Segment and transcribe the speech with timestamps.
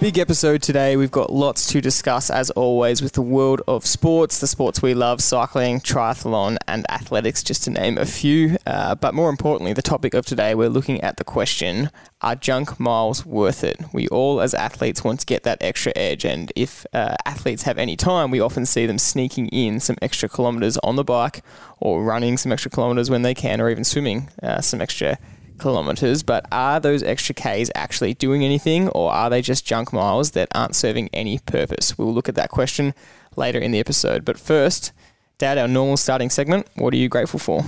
[0.00, 0.96] Big episode today.
[0.96, 4.94] We've got lots to discuss, as always, with the world of sports, the sports we
[4.94, 8.56] love cycling, triathlon, and athletics, just to name a few.
[8.64, 11.90] Uh, but more importantly, the topic of today, we're looking at the question
[12.22, 13.78] Are junk miles worth it?
[13.92, 16.24] We all, as athletes, want to get that extra edge.
[16.24, 20.30] And if uh, athletes have any time, we often see them sneaking in some extra
[20.30, 21.42] kilometres on the bike
[21.78, 25.18] or running some extra kilometres when they can, or even swimming uh, some extra
[25.60, 30.32] kilometers, but are those extra Ks actually doing anything or are they just junk miles
[30.32, 31.96] that aren't serving any purpose?
[31.96, 32.94] We'll look at that question
[33.36, 34.24] later in the episode.
[34.24, 34.92] But first,
[35.38, 37.64] Dad, our normal starting segment, what are you grateful for?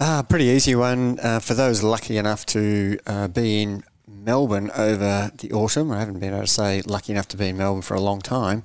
[0.00, 5.30] Ah, pretty easy one uh, for those lucky enough to uh, be in Melbourne over
[5.36, 5.92] the autumn.
[5.92, 8.20] I haven't been able to say lucky enough to be in Melbourne for a long
[8.20, 8.64] time.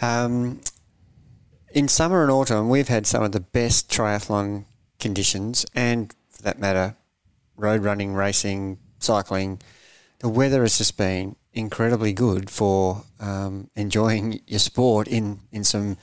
[0.00, 0.60] Um,
[1.72, 4.64] in summer and autumn, we've had some of the best triathlon
[4.98, 6.96] conditions, and for that matter,
[7.56, 9.60] road running, racing, cycling,
[10.20, 15.96] the weather has just been incredibly good for um, enjoying your sport in, in some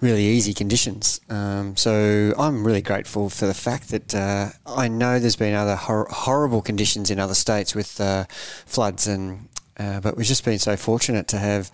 [0.00, 1.20] really easy conditions.
[1.30, 5.76] Um, so I'm really grateful for the fact that uh, I know there's been other
[5.76, 8.24] hor- horrible conditions in other states with uh,
[8.66, 9.48] floods and
[9.78, 11.70] uh, but we've just been so fortunate to have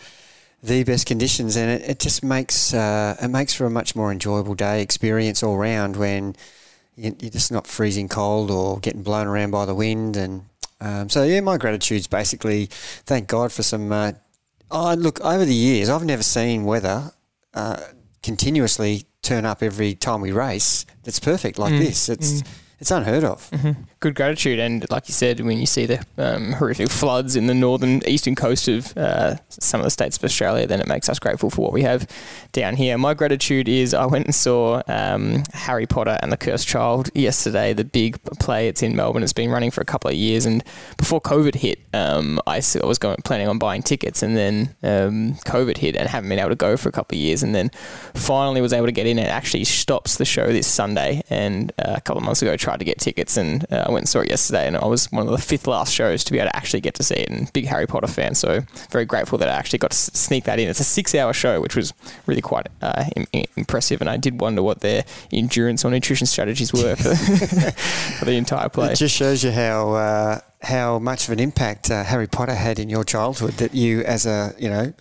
[0.63, 4.11] the best conditions and it, it just makes uh, it makes for a much more
[4.13, 6.35] enjoyable day experience all round when
[6.99, 10.17] you're just not freezing cold or getting blown around by the wind.
[10.17, 10.45] And
[10.81, 12.67] um, so, yeah, my gratitude's basically
[13.07, 13.91] thank God for some.
[13.91, 14.13] Uh,
[14.71, 17.13] oh, look, over the years, I've never seen weather
[17.55, 17.81] uh,
[18.23, 21.79] continuously turn up every time we race that's perfect like mm.
[21.79, 22.09] this.
[22.09, 22.43] It's.
[22.43, 22.49] Mm
[22.81, 23.51] it's unheard of.
[23.51, 23.83] Mm-hmm.
[24.01, 27.55] Good gratitude, and like you said, when you see the um, horrific floods in the
[27.55, 31.19] northern eastern coast of uh, some of the states of Australia, then it makes us
[31.19, 32.07] grateful for what we have
[32.53, 32.97] down here.
[32.97, 37.73] My gratitude is I went and saw um, Harry Potter and the Cursed Child yesterday,
[37.73, 38.69] the big play.
[38.69, 39.25] It's in Melbourne.
[39.25, 40.63] It's been running for a couple of years, and
[40.97, 45.77] before COVID hit, um, I was going planning on buying tickets, and then um, COVID
[45.77, 47.71] hit, and haven't been able to go for a couple of years, and then
[48.15, 49.19] finally was able to get in.
[49.19, 52.79] It actually stops the show this Sunday, and uh, a couple of months ago tried
[52.79, 55.27] to get tickets, and uh, I went and saw it yesterday, and I was one
[55.27, 57.51] of the fifth last shows to be able to actually get to see it, and
[57.55, 58.61] big Harry Potter fan, so
[58.91, 60.69] very grateful that I actually got to sneak that in.
[60.69, 61.95] It's a six-hour show, which was
[62.27, 66.71] really quite uh, Im- impressive, and I did wonder what their endurance or nutrition strategies
[66.73, 67.15] were for,
[68.19, 68.93] for the entire play.
[68.93, 72.79] It just shows you how uh, how much of an impact uh, Harry Potter had
[72.79, 74.93] in your childhood that you, as a you know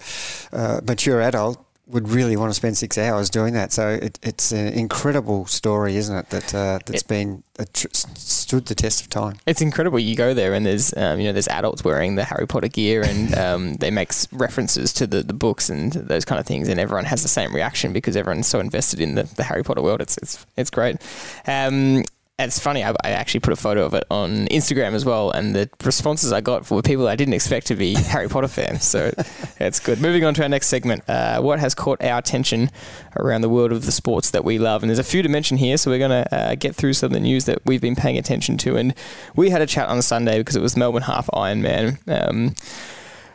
[0.54, 3.72] uh, mature adult, would really want to spend six hours doing that.
[3.72, 6.30] So it, it's an incredible story, isn't it?
[6.30, 7.44] That uh, that's it, been
[7.74, 9.38] tr- stood the test of time.
[9.46, 10.00] It's incredible.
[10.00, 13.04] You go there and there's um, you know there's adults wearing the Harry Potter gear
[13.04, 16.80] and um, they make references to the, the books and those kind of things, and
[16.80, 20.02] everyone has the same reaction because everyone's so invested in the, the Harry Potter world.
[20.02, 20.98] It's it's it's great.
[21.46, 22.04] Um,
[22.40, 25.56] it's funny, I, I, actually put a photo of it on Instagram as well, and
[25.56, 28.84] the responses I got were people I didn't expect to be Harry Potter fans.
[28.84, 29.12] So
[29.60, 30.00] it's good.
[30.00, 31.04] Moving on to our next segment.
[31.10, 32.70] Uh, what has caught our attention
[33.16, 34.84] around the world of the sports that we love?
[34.84, 37.08] And there's a few to mention here, so we're going to uh, get through some
[37.08, 38.78] of the news that we've been paying attention to.
[38.78, 38.94] And
[39.36, 41.98] we had a chat on Sunday because it was Melbourne Half Ironman.
[42.08, 42.54] Um,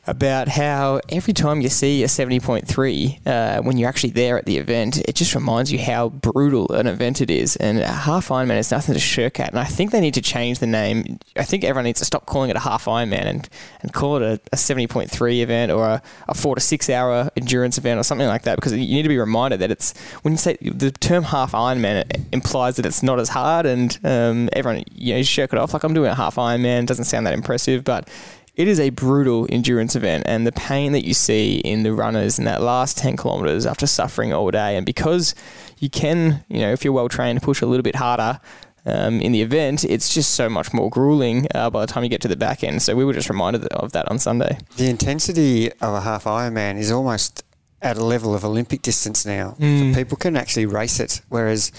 [0.06, 4.58] about how every time you see a 70.3 uh, when you're actually there at the
[4.58, 7.54] event, it just reminds you how brutal an event it is.
[7.56, 9.50] And a half Ironman is nothing to shirk at.
[9.50, 11.20] And I think they need to change the name.
[11.36, 13.48] I think everyone needs to stop calling it a half Ironman and,
[13.80, 17.78] and call it a, a 70.3 event or a, a four to six hour endurance
[17.78, 20.38] event or something like that because you need to be reminded that it's when you
[20.38, 24.82] say the term half Ironman, it implies that it's not as hard and um, everyone,
[24.92, 25.72] you know, shirk it off.
[25.72, 28.08] Like I'm doing a half Ironman, doesn't sound that impressive, but
[28.54, 32.38] it is a brutal endurance event, and the pain that you see in the runners
[32.38, 35.34] in that last 10 kilometers after suffering all day, and because
[35.78, 38.40] you can, you know, if you're well trained, push a little bit harder.
[38.84, 42.10] Um, in the event, it's just so much more grueling uh, by the time you
[42.10, 42.82] get to the back end.
[42.82, 44.58] So we were just reminded of that on Sunday.
[44.76, 47.44] The intensity of a half Ironman is almost
[47.80, 49.56] at a level of Olympic distance now.
[49.60, 49.94] Mm.
[49.94, 51.70] People can actually race it, whereas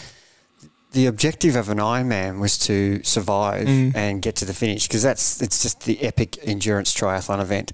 [0.94, 3.96] the objective of an Ironman was to survive mm.
[3.96, 7.72] and get to the finish because that's it's just the epic endurance triathlon event,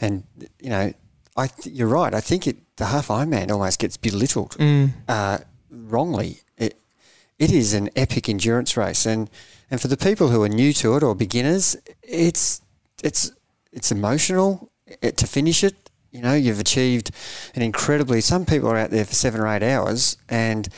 [0.00, 0.24] and
[0.60, 0.92] you know,
[1.36, 2.12] I th- you're right.
[2.12, 4.92] I think it the half Ironman almost gets belittled mm.
[5.08, 5.38] uh,
[5.70, 6.40] wrongly.
[6.58, 6.78] It
[7.38, 9.30] it is an epic endurance race, and
[9.70, 12.60] and for the people who are new to it or beginners, it's
[13.02, 13.30] it's
[13.72, 15.90] it's emotional it, to finish it.
[16.10, 17.12] You know, you've achieved
[17.54, 18.20] an incredibly.
[18.20, 20.68] Some people are out there for seven or eight hours and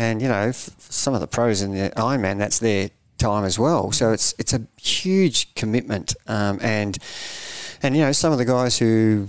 [0.00, 2.88] and, you know, some of the pros in the Ironman, that's their
[3.18, 3.92] time as well.
[3.92, 6.98] So it's it's a huge commitment, um, and
[7.82, 9.28] and you know some of the guys who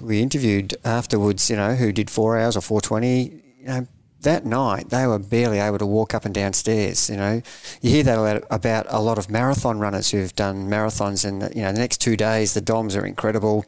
[0.00, 3.86] we interviewed afterwards, you know, who did four hours or four twenty, you know.
[4.20, 7.10] That night, they were barely able to walk up and down stairs.
[7.10, 7.42] You know,
[7.80, 11.72] you hear that about a lot of marathon runners who've done marathons, and you know,
[11.72, 13.64] the next two days the DOMs are incredible.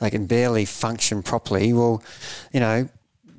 [0.00, 1.72] They can barely function properly.
[1.72, 2.02] Well,
[2.52, 2.88] you know,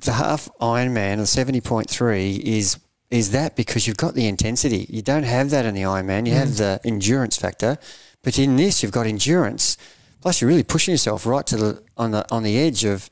[0.04, 2.78] the half Ironman, the seventy point three, is
[3.10, 4.86] is that because you've got the intensity.
[4.88, 6.26] You don't have that in the Ironman.
[6.26, 6.38] You mm.
[6.38, 7.78] have the endurance factor,
[8.22, 9.76] but in this you've got endurance.
[10.20, 13.08] Plus, you're really pushing yourself right to the on the on the edge of.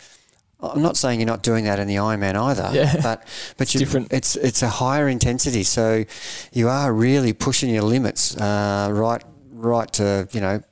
[0.65, 2.94] I'm not saying you're not doing that in the Ironman either, yeah.
[3.03, 4.12] but but it's different.
[4.12, 6.05] It's it's a higher intensity, so
[6.53, 10.62] you are really pushing your limits uh, right right to you know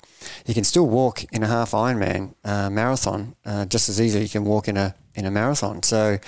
[0.46, 4.28] you can still walk in a half Ironman uh, marathon uh, just as easily you
[4.28, 5.82] can walk in a in a marathon.
[5.82, 6.18] So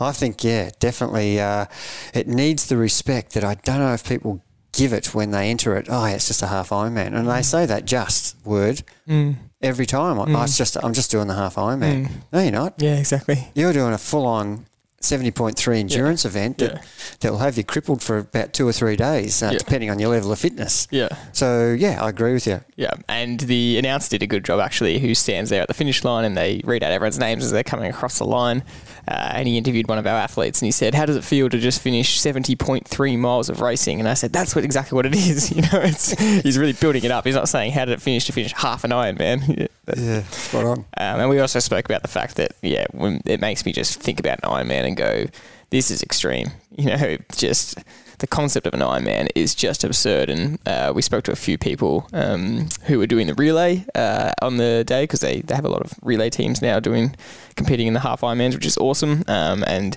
[0.00, 1.66] I think, yeah, definitely uh,
[2.14, 4.42] it needs the respect that I don't know if people
[4.72, 5.86] give it when they enter it.
[5.88, 9.34] Oh, it's just a half Ironman, and they say that just word mm.
[9.62, 10.16] every time.
[10.16, 10.36] Mm.
[10.36, 12.06] Oh, it's just I'm just doing the half Ironman.
[12.06, 12.10] Mm.
[12.32, 12.74] No, you're not.
[12.78, 13.48] Yeah, exactly.
[13.54, 14.66] You're doing a full on
[15.00, 16.30] 70.3 endurance yeah.
[16.30, 16.82] event that, yeah.
[17.20, 19.58] that will have you crippled for about two or three days, uh, yeah.
[19.58, 20.88] depending on your level of fitness.
[20.90, 21.08] Yeah.
[21.32, 22.62] So, yeah, I agree with you.
[22.76, 22.92] Yeah.
[23.08, 26.24] And the announcer did a good job, actually, who stands there at the finish line
[26.24, 28.64] and they read out everyone's names as they're coming across the line.
[29.06, 31.48] Uh, and he interviewed one of our athletes and he said, How does it feel
[31.50, 34.00] to just finish 70.3 miles of racing?
[34.00, 35.46] And I said, That's what exactly what it is.
[35.56, 37.24] You know, it's, he's really building it up.
[37.24, 39.68] He's not saying, How did it finish to finish half an Ironman?
[39.96, 40.78] yeah, spot on.
[40.78, 44.00] Um, and we also spoke about the fact that, yeah, when, it makes me just
[44.00, 45.26] think about an Ironman and go,
[45.70, 46.48] This is extreme.
[46.78, 47.78] You know, just
[48.18, 50.28] the concept of an Ironman is just absurd.
[50.28, 54.32] And uh, we spoke to a few people um, who were doing the relay uh,
[54.42, 57.16] on the day because they, they have a lot of relay teams now doing
[57.56, 59.24] competing in the half Ironmans, which is awesome.
[59.26, 59.96] Um, and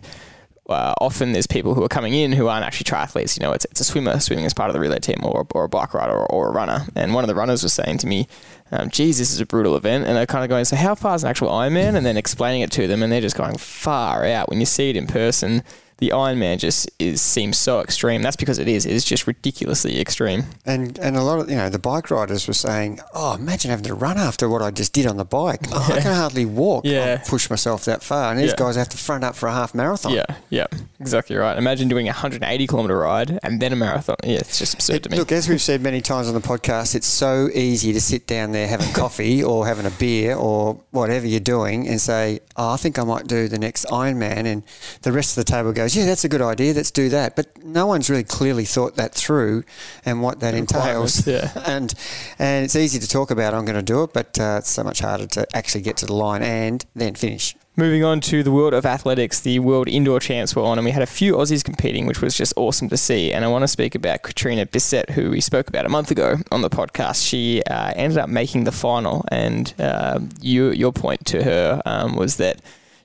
[0.70, 3.38] uh, often there's people who are coming in who aren't actually triathletes.
[3.38, 5.64] You know, it's, it's a swimmer swimming as part of the relay team, or, or
[5.66, 6.86] a bike rider, or, or a runner.
[6.96, 8.28] And one of the runners was saying to me,
[8.72, 11.16] um, "Geez, this is a brutal event." And they're kind of going, "So how far
[11.16, 14.26] is an actual Ironman?" And then explaining it to them, and they're just going far
[14.26, 14.50] out.
[14.50, 15.64] When you see it in person,
[16.00, 18.22] the Iron Man just is seems so extreme.
[18.22, 18.86] That's because it is.
[18.86, 20.46] It is just ridiculously extreme.
[20.66, 23.86] And and a lot of you know the bike riders were saying, "Oh, imagine having
[23.86, 25.62] to run after what I just did on the bike.
[25.72, 25.96] Oh, yeah.
[25.96, 26.86] I can hardly walk.
[26.86, 27.22] Yeah.
[27.28, 28.56] push myself that far." And these yeah.
[28.56, 30.14] guys have to front up for a half marathon.
[30.14, 30.68] Yeah, yeah,
[31.00, 31.58] exactly right.
[31.58, 34.16] Imagine doing a 180 kilometer ride and then a marathon.
[34.24, 35.18] Yeah, it's just absurd it, to me.
[35.18, 38.52] Look, as we've said many times on the podcast, it's so easy to sit down
[38.52, 42.78] there having coffee or having a beer or whatever you're doing and say, "Oh, I
[42.78, 44.64] think I might do the next Ironman," and
[45.02, 46.74] the rest of the table goes, "Yeah, that's a good idea.
[46.74, 49.64] Let's do that." But no one's really clearly thought that through
[50.06, 51.26] and what that entails.
[51.28, 51.52] Yeah.
[51.70, 51.94] And
[52.40, 53.54] and it's easy to talk about.
[53.54, 56.06] I'm going to do it, but uh, it's so much harder to actually get to
[56.06, 57.56] the line and then finish.
[57.80, 60.92] Moving on to the world of athletics, the world indoor champs were on, and we
[60.92, 63.32] had a few Aussies competing, which was just awesome to see.
[63.32, 66.36] And I want to speak about Catriona Bisset, who we spoke about a month ago
[66.52, 67.26] on the podcast.
[67.26, 72.18] She uh, ended up making the final, and uh, you, your point to her um,
[72.18, 72.60] was that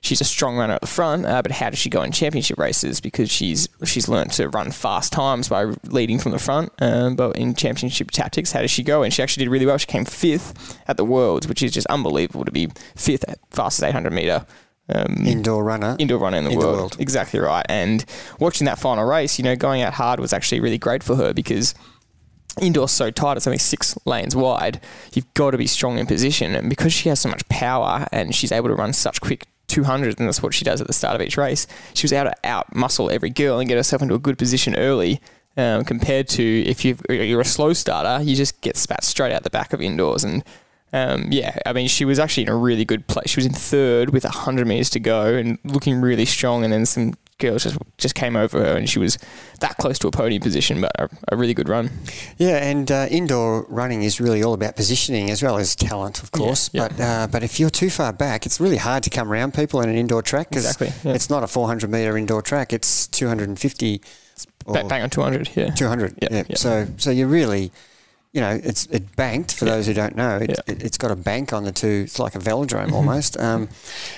[0.05, 2.57] she's a strong runner at the front, uh, but how does she go in championship
[2.57, 3.01] races?
[3.01, 6.71] Because she's she's learned to run fast times by leading from the front.
[6.79, 9.03] Um, but in championship tactics, how does she go?
[9.03, 9.77] And she actually did really well.
[9.77, 13.83] She came fifth at the Worlds, which is just unbelievable to be fifth at fastest
[13.83, 14.45] 800 meter.
[14.87, 16.73] Um, indoor runner, indoor runner in the, in world.
[16.73, 16.97] the world.
[16.99, 17.65] Exactly right.
[17.67, 18.05] And
[18.39, 21.33] watching that final race, you know, going out hard was actually really great for her
[21.33, 21.73] because
[22.61, 24.79] indoor's so tight, it's only six lanes wide.
[25.13, 28.35] You've got to be strong in position, and because she has so much power and
[28.35, 31.15] she's able to run such quick 200, and that's what she does at the start
[31.15, 31.67] of each race.
[31.93, 34.75] She was able to out muscle every girl and get herself into a good position
[34.75, 35.21] early.
[35.57, 39.43] Um, compared to if you are a slow starter, you just get spat straight out
[39.43, 40.23] the back of indoors.
[40.23, 40.43] And
[40.91, 43.29] um, yeah, I mean, she was actually in a really good place.
[43.29, 46.63] She was in third with 100 meters to go and looking really strong.
[46.63, 49.17] And then some girls just just came over her, and she was
[49.59, 51.89] that close to a podium position, but a, a really good run.
[52.37, 56.31] Yeah, and uh, indoor running is really all about positioning as well as talent, of
[56.31, 56.69] course.
[56.73, 56.87] Yeah, yeah.
[56.87, 59.81] But uh, but if you're too far back, it's really hard to come around people
[59.81, 61.15] in an indoor track because exactly, yeah.
[61.15, 64.01] it's not a 400 meter indoor track; it's 250.
[64.65, 65.71] bang on 200, yeah.
[65.71, 66.43] 200, yeah.
[66.55, 67.71] So so you're really
[68.35, 69.75] you know, it's it banked for yeah.
[69.75, 70.35] those who don't know.
[70.35, 70.73] It, yeah.
[70.73, 72.01] it, has got a bank on the two.
[72.03, 72.93] It's like a velodrome mm-hmm.
[72.93, 73.39] almost.
[73.39, 73.69] Um,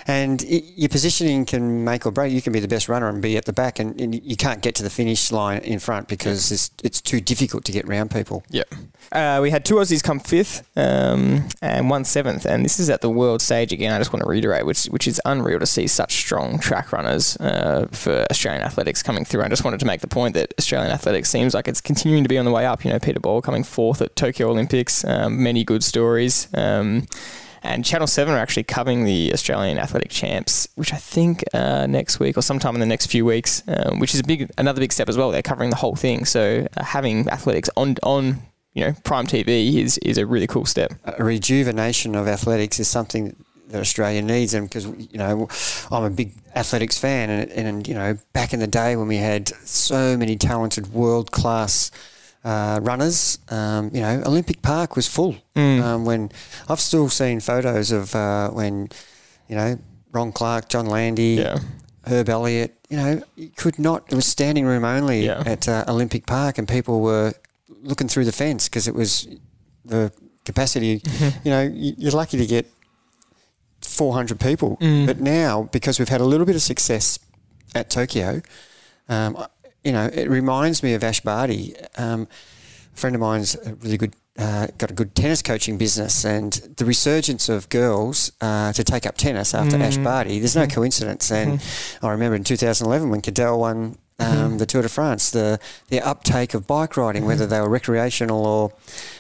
[0.08, 2.34] and it, your positioning can make or break.
[2.34, 4.64] You can be the best runner and be at the back, and, and you can't
[4.64, 6.56] get to the finish line in front because yeah.
[6.56, 8.44] it's, it's too difficult to get around people.
[8.50, 8.64] Yeah.
[9.12, 13.02] Uh, we had two Aussies come fifth um, and one seventh, and this is at
[13.02, 13.94] the world stage again.
[13.94, 17.38] I just want to reiterate, which which is unreal to see such strong track runners
[17.38, 19.44] uh, for Australian athletics coming through.
[19.44, 22.30] I just wanted to make the point that Australian athletics seems like it's continuing to
[22.30, 22.84] be on the way up.
[22.84, 25.04] You know, Peter Bol coming fourth Tokyo Olympics.
[25.06, 26.48] Um, many good stories.
[26.54, 27.08] Um,
[27.64, 32.20] and Channel Seven are actually covering the Australian Athletic Champs, which I think uh, next
[32.20, 34.94] week or sometime in the next few weeks, um, which is a big another big
[34.94, 35.32] step as well.
[35.32, 38.38] They're covering the whole thing, so uh, having athletics on on
[38.74, 40.94] you know prime TV is is a really cool step.
[41.06, 43.36] A rejuvenation of athletics is something
[43.70, 45.50] that Australia needs, and because you know
[45.92, 49.18] I'm a big athletics fan, and, and you know back in the day when we
[49.18, 51.92] had so many talented world class.
[52.44, 55.36] Uh, runners, um, you know, Olympic Park was full.
[55.56, 55.82] Mm.
[55.84, 56.32] Um, when
[56.70, 58.90] I've still seen photos of uh, when,
[59.50, 59.78] you know,
[60.14, 61.58] Ron Clarke, John Landy, Yeah,
[62.06, 64.06] Herb Elliott, you know, you could not.
[64.10, 65.44] It was standing room only Yeah.
[65.46, 67.34] at uh, Olympic Park, and people were
[67.84, 69.28] looking through the fence because it was
[69.84, 70.12] the
[70.46, 71.02] capacity.
[71.44, 72.66] you know, you- you're lucky to get
[73.82, 75.06] 400 people, Mm.
[75.06, 77.20] but now because we've had a little bit of success
[77.76, 78.42] at Tokyo,
[79.10, 79.38] um,
[79.88, 81.74] you know, it reminds me of Ash Barty.
[81.98, 82.28] Um,
[82.94, 84.14] a friend of mine's a really good.
[84.40, 89.08] Uh, got a good tennis coaching business, and the resurgence of girls uh, to take
[89.08, 90.04] up tennis after Ash Mm.
[90.04, 90.38] Barty.
[90.40, 91.60] There's no coincidence, and
[92.04, 96.54] I remember in 2011 when Cadel won um, the Tour de France, the the uptake
[96.54, 98.74] of bike riding, whether they were recreational or,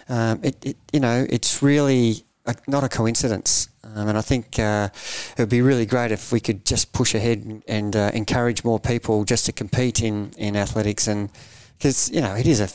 [0.07, 3.69] um, it, it you know, it's really a, not a coincidence.
[3.83, 4.89] Um, and I think uh,
[5.37, 8.63] it would be really great if we could just push ahead and, and uh, encourage
[8.63, 11.29] more people just to compete in, in athletics, and
[11.77, 12.69] because you know it is a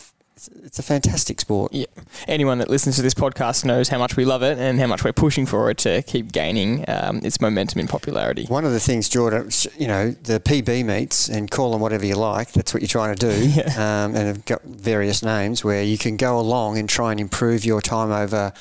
[0.64, 1.72] it's, a fantastic sport.
[1.72, 1.86] yeah.
[2.28, 5.04] Anyone that listens to this podcast knows how much we love it and how much
[5.04, 8.46] we're pushing for it to keep gaining um, its momentum in popularity.
[8.46, 12.14] One of the things, Jordan, you know, the PB meets and call them whatever you
[12.16, 12.52] like.
[12.52, 14.04] That's what you're trying to do, Yeah.
[14.04, 17.64] um, and have got various names where you can go along and try and improve
[17.64, 18.52] your time over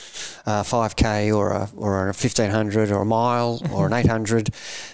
[0.45, 4.49] uh, 5k or a or a 1500 or a mile or an 800,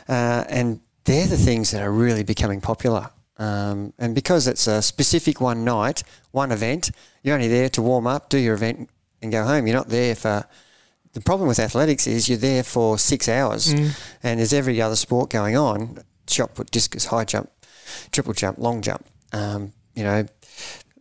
[0.10, 3.10] uh, and they're the things that are really becoming popular.
[3.40, 6.04] Um, and because it's a specific one night,
[6.38, 6.92] one event,
[7.24, 8.90] you're only there to warm up, do your event,
[9.22, 9.68] and go home.
[9.68, 10.46] You're not there for
[11.14, 13.74] the problem with athletics is you're there for six hours,
[14.22, 15.76] and there's every other sport going on:
[16.28, 17.50] shot put, discus, high jump,
[18.12, 19.04] triple jump, long jump.
[19.34, 20.28] Um, you know,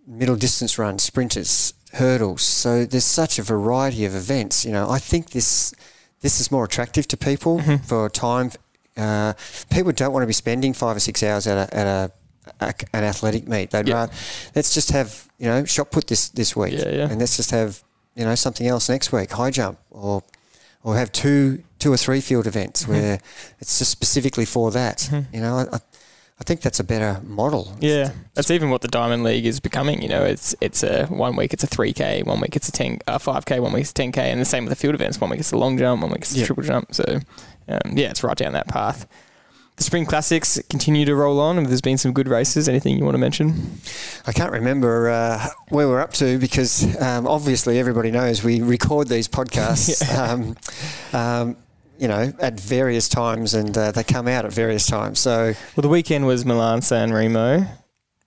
[0.06, 2.42] middle distance runs, sprinters, hurdles.
[2.42, 4.64] So there's such a variety of events.
[4.64, 5.74] You know, I think this
[6.20, 8.52] this is more attractive to people for time.
[8.96, 9.34] Uh,
[9.70, 12.12] people don't want to be spending five or six hours at a, at a,
[12.60, 13.70] a an athletic meet.
[13.70, 13.94] They'd Yeah.
[13.94, 14.12] rather
[14.54, 17.08] let's just have you know shot put this this week, Yeah, yeah.
[17.10, 17.82] and let's just have
[18.14, 20.22] you know something else next week, high jump, or
[20.82, 22.92] or have two two or three field events Mm-hmm.
[22.92, 23.18] where
[23.60, 25.08] it's just specifically for that.
[25.32, 25.80] You know, I, I-
[26.44, 27.74] think that's a better model.
[27.80, 30.00] Yeah, that's even what the Diamond League is becoming.
[30.02, 32.72] You know, it's it's a one week it's a three k, one week it's a
[32.72, 34.94] ten, uh, five k, one week it's ten k, and the same with the field
[34.94, 35.20] events.
[35.20, 36.46] One week it's a long jump, one week it's a Yeah.
[36.46, 36.94] triple jump.
[36.94, 37.04] So,
[37.68, 39.06] um, yeah, it's right down that path.
[39.76, 41.58] The Spring Classics continue to roll on.
[41.58, 42.68] And there's been some good races.
[42.68, 43.78] Anything you want to mention?
[44.26, 49.08] I can't remember uh, where we're up to because um, obviously everybody knows we record
[49.08, 50.56] these podcasts, um,
[51.12, 51.56] um,
[51.98, 55.18] you know, at various times and uh, they come out at various times.
[55.20, 57.66] So Well, the weekend was Milan San Remo.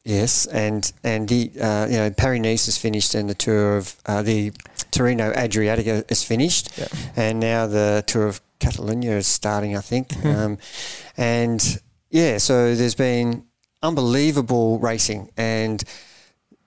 [0.06, 3.96] yes, and and the uh, you know Paris Nice is finished and the tour of
[4.06, 4.52] uh, the
[4.92, 6.88] Tirreno Adriatico is finished, Yeah.
[7.16, 10.10] and now the tour of Catalonia is starting, I think.
[10.10, 10.28] Mm-hmm.
[10.28, 10.58] Um,
[11.18, 13.46] and yeah, so there's been
[13.82, 15.84] unbelievable racing, and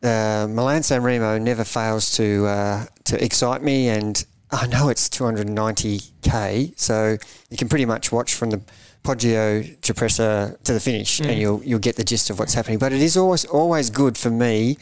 [0.03, 3.89] uh, Milan San Remo never fails to uh, to excite me.
[3.89, 7.17] And I know it's 290k, so
[7.51, 8.63] you can pretty much watch from the
[9.03, 11.29] Poggio Cipressa to the finish, Mm.
[11.29, 12.79] and you'll you'll get the gist of what's happening.
[12.79, 14.79] But it is always always good for me,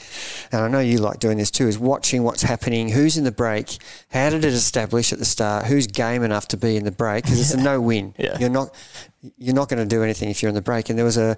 [0.53, 3.33] and I know you like doing this too, is watching what's happening, who's in the
[3.33, 3.79] break,
[4.11, 7.25] how did it establish at the start, who's game enough to be in the break,
[7.25, 8.15] because it's a no win.
[8.19, 8.37] Yeah.
[8.39, 8.75] You're not
[9.39, 10.89] you're not going to do anything if you're in the break.
[10.91, 11.37] And there was a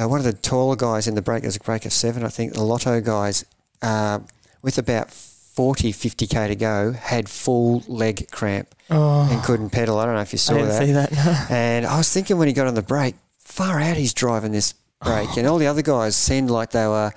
[0.00, 1.42] uh, one of the taller guys in the break.
[1.42, 2.54] There was a break of seven, I think.
[2.54, 3.44] The Lotto guys,
[3.82, 4.20] uh,
[4.62, 5.08] with about
[5.54, 9.98] 40, 50k to go, had full leg cramp Oh, and couldn't pedal.
[9.98, 11.08] I don't know if you saw I didn't that.
[11.10, 11.46] see that.
[11.50, 14.74] And I was thinking when he got on the break, far out he's driving this
[15.02, 15.36] break.
[15.36, 17.12] And all the other guys seemed like they were,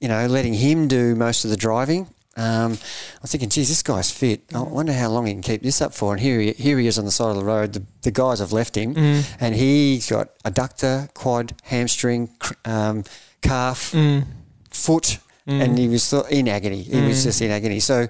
[0.00, 2.08] you know, letting him do most of the driving.
[2.38, 4.42] Um, I was thinking, geez, this guy's fit.
[4.54, 6.12] I wonder how long he can keep this up for.
[6.12, 7.72] And here he, here he is on the side of the road.
[7.72, 8.94] The, the guys have left him.
[8.94, 9.24] Mm.
[9.40, 12.28] And he's got adductor, quad, hamstring,
[12.64, 13.04] um,
[13.40, 14.24] calf, Mm.
[14.70, 15.18] foot.
[15.46, 16.82] And he was in agony.
[16.82, 17.78] He was just in agony.
[17.80, 18.08] So,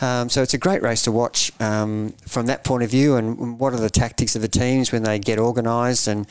[0.00, 3.16] um, so it's a great race to watch um, from that point of view.
[3.16, 6.26] And what are the tactics of the teams when they get organised, and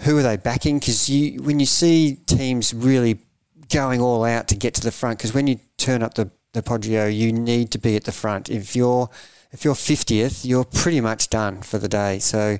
[0.00, 0.80] who are they backing?
[0.80, 3.20] Because you, when you see teams really
[3.68, 6.62] going all out to get to the front, because when you turn up the the
[6.62, 8.48] Poggio, you need to be at the front.
[8.48, 9.10] If you're
[9.52, 12.18] if you're 50th, you're pretty much done for the day.
[12.18, 12.58] So,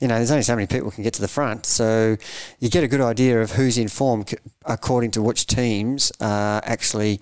[0.00, 1.66] you know, there's only so many people can get to the front.
[1.66, 2.16] So
[2.58, 4.24] you get a good idea of who's in form
[4.64, 7.20] according to which teams are actually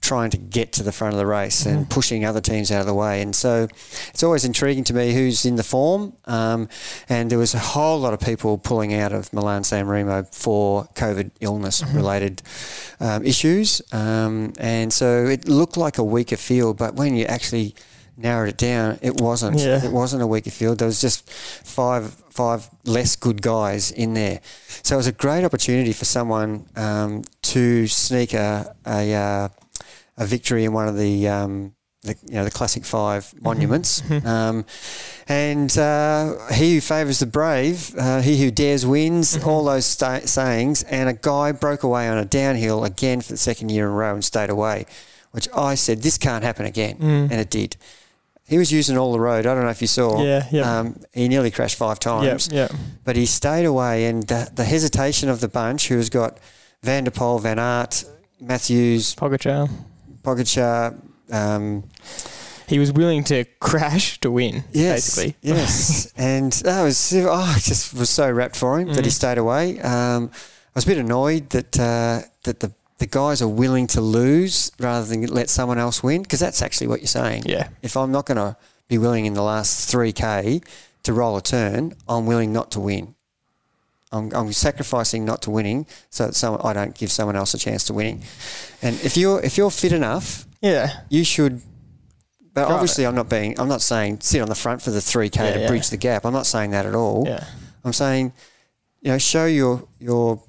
[0.00, 2.86] trying to get to the front of the race and pushing other teams out of
[2.86, 3.20] the way.
[3.20, 3.66] And so
[4.10, 6.14] it's always intriguing to me who's in the form.
[6.24, 6.68] Um,
[7.08, 10.84] and there was a whole lot of people pulling out of Milan San Remo for
[10.94, 12.42] COVID illness related
[13.00, 13.82] um, issues.
[13.92, 17.74] Um, and so it looked like a weaker field, but when you actually
[18.18, 19.58] narrowed it down, it wasn't.
[19.58, 19.82] Yeah.
[19.84, 20.78] It wasn't a weaker field.
[20.78, 24.40] There was just five five less good guys in there.
[24.82, 29.48] So it was a great opportunity for someone um, to sneak a a, uh,
[30.18, 31.28] a victory in one of the.
[31.28, 34.64] Um, the, you know the classic 5 monuments, um,
[35.26, 39.36] and uh, he who favours the brave, uh, he who dares wins.
[39.42, 43.36] All those sta- sayings, and a guy broke away on a downhill again for the
[43.36, 44.86] second year in a row and stayed away,
[45.32, 47.76] which I said this can't happen again, and it did.
[48.48, 49.46] He was using all the road.
[49.46, 50.22] I don't know if you saw.
[50.22, 50.78] Yeah, yeah.
[50.80, 52.68] Um, he nearly crashed five times yeah.
[52.70, 52.78] yeah.
[53.04, 54.06] but he stayed away.
[54.06, 56.38] And the, the hesitation of the bunch, who's got
[56.82, 58.04] Van der Poel, Van Aert,
[58.40, 59.68] Matthews, Pogacar.
[60.22, 60.98] Pogacar,
[61.30, 61.84] um,
[62.68, 65.36] He was willing to crash to win, yes, basically.
[65.42, 69.04] yes, and that was oh, I just was so rapt for him that Mm.
[69.04, 69.80] he stayed away.
[69.80, 74.00] Um, I was a bit annoyed that uh, that the the guys are willing to
[74.00, 77.44] lose rather than let someone else win because that's actually what you're saying.
[77.46, 77.68] Yeah.
[77.82, 78.56] If I'm not going to
[78.88, 80.60] be willing in the last three k
[81.04, 83.14] to roll a turn, I'm willing not to win.
[84.10, 87.58] I'm, I'm sacrificing not to winning so that some, I don't give someone else a
[87.58, 88.22] chance to winning.
[88.82, 91.00] And if you're if you're fit enough, Yeah.
[91.08, 91.60] you should.
[92.54, 93.60] But obviously, I'm not being.
[93.60, 95.68] I'm not saying sit on the front for the three k Yeah, to yeah.
[95.68, 96.24] bridge the gap.
[96.24, 97.24] I'm not saying that at all.
[97.28, 97.44] Yeah.
[97.84, 98.32] I'm saying,
[99.02, 100.42] you know, show your your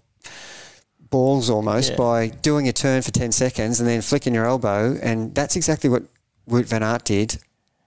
[1.09, 1.95] balls almost Yeah.
[1.97, 5.89] by doing a turn for ten seconds and then flicking your elbow, and that's exactly
[5.89, 6.03] what
[6.49, 7.37] Wout van Aert did.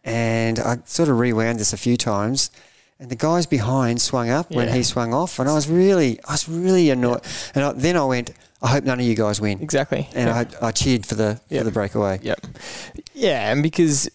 [0.04, 2.50] And I sort of rewound this a few times,
[2.98, 6.32] and the guys behind swung up when he swung off, and I was really, I
[6.32, 7.20] was really annoyed.
[7.54, 10.08] And I, then I went, I hope none of you guys win, Exactly.
[10.14, 10.44] and yeah.
[10.62, 11.60] I, I cheered for the Yeah.
[11.60, 12.18] for the breakaway.
[12.22, 12.46] Yep.
[13.14, 14.08] Yeah, and because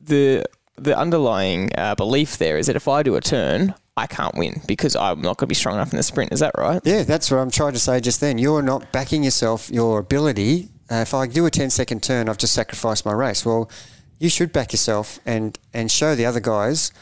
[0.00, 0.44] the
[0.76, 4.60] the underlying uh, belief there is that if I do a turn, I can't win
[4.66, 6.32] because I'm not going to be strong enough in the sprint.
[6.32, 6.80] Is that right?
[6.84, 8.38] Yeah, that's what I'm trying to say just then.
[8.38, 10.68] You're not backing yourself, your ability.
[10.90, 13.46] Uh, if I do a 10 second turn, I've just sacrificed my race.
[13.46, 13.70] Well,
[14.18, 16.92] you should back yourself and, and show the other guys,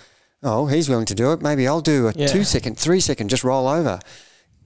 [0.42, 1.40] oh, he's willing to do it.
[1.40, 2.26] Maybe I'll do a Yeah.
[2.26, 3.98] two second, three second, just roll over.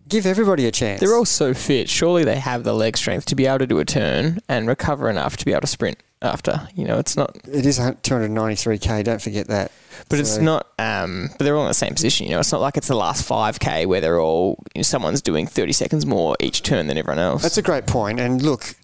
[0.08, 1.00] Give everybody a chance.
[1.00, 1.88] They're all so fit.
[1.88, 5.08] Surely they have the leg strength to be able to do a turn and recover
[5.10, 6.68] enough to be able to sprint after.
[6.74, 7.36] You know, it's not.
[7.48, 9.70] it is 293k, don't forget that.
[10.08, 10.68] But it's not.
[10.78, 12.26] Um, but they're all in the same position.
[12.26, 14.62] You know, it's not like it's the last five k where they're all.
[14.74, 17.42] You know, someone's doing thirty seconds more each turn than everyone else.
[17.42, 18.20] That's a great point.
[18.20, 18.74] And look,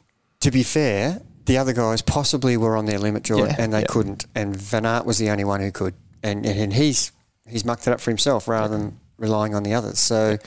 [0.41, 3.81] to be fair, the other guys possibly were on their limit, Jordan, Yeah, and they
[3.81, 3.87] yeah.
[3.89, 4.27] couldn't.
[4.35, 5.95] And Van Aert was the only one who could.
[6.23, 7.13] And, and, and he's
[7.49, 9.99] he's mucked it up for himself rather than relying on the others.
[9.99, 10.39] So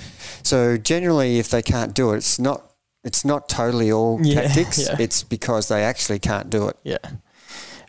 [0.43, 2.71] so generally, if they can't do it, it's not
[3.03, 4.87] it's not totally all Yeah, tactics.
[4.99, 6.77] It's because they actually can't do it.
[6.83, 6.97] Yeah.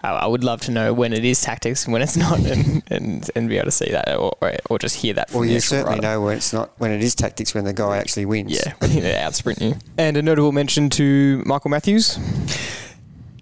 [0.06, 2.82] I I would love to know when it is tactics and when it's not, and,
[2.88, 5.48] and, and be able to see that, or, or, or just hear that from Well,
[5.48, 6.06] you actual certainly rider.
[6.08, 8.52] know when it's not when it is tactics when the guy actually wins.
[8.52, 9.74] Yeah, when they outsprint you.
[9.98, 12.18] And a notable mention to Michael Matthews.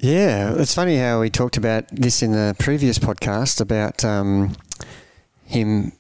[0.01, 4.55] Yeah, it's funny how we talked about this in the previous podcast about um,
[5.47, 5.93] him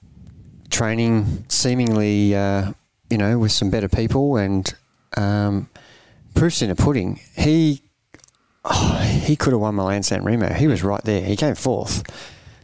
[0.70, 2.72] training seemingly, uh,
[3.08, 4.74] you know, with some better people and
[5.16, 5.70] um,
[6.34, 7.20] proofs in a pudding.
[7.36, 7.80] He
[8.64, 10.52] oh, he could have won Milan San Remo.
[10.52, 11.22] He was right there.
[11.22, 12.02] He came fourth.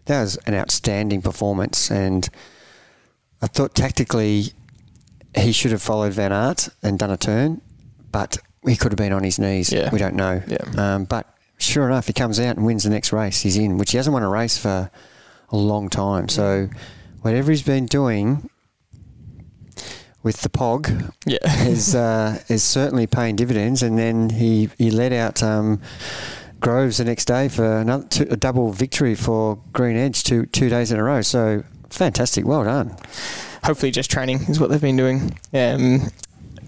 [0.06, 2.28] That was an outstanding performance, and
[3.42, 4.52] I thought tactically
[5.36, 7.60] he should have followed Van Aert and done a turn,
[8.10, 9.72] but he could have been on his knees.
[9.72, 9.90] Yeah.
[9.92, 10.42] We don't know.
[10.46, 10.58] Yeah.
[10.76, 13.40] Um, but sure enough, he comes out and wins the next race.
[13.40, 14.90] He's in, which he hasn't won a race for
[15.50, 16.28] a long time.
[16.28, 16.68] So
[17.22, 18.50] whatever he's been doing
[20.22, 21.38] with the Pog Yeah.
[21.66, 23.82] is uh, is certainly paying dividends.
[23.82, 25.80] And then he he led out um,
[26.60, 30.68] Groves the next day for another two, a double victory for Green Edge two two
[30.68, 31.22] days in a row.
[31.22, 32.96] So fantastic, well done.
[33.64, 35.36] Hopefully, just training is what they've been doing.
[35.52, 36.08] Um,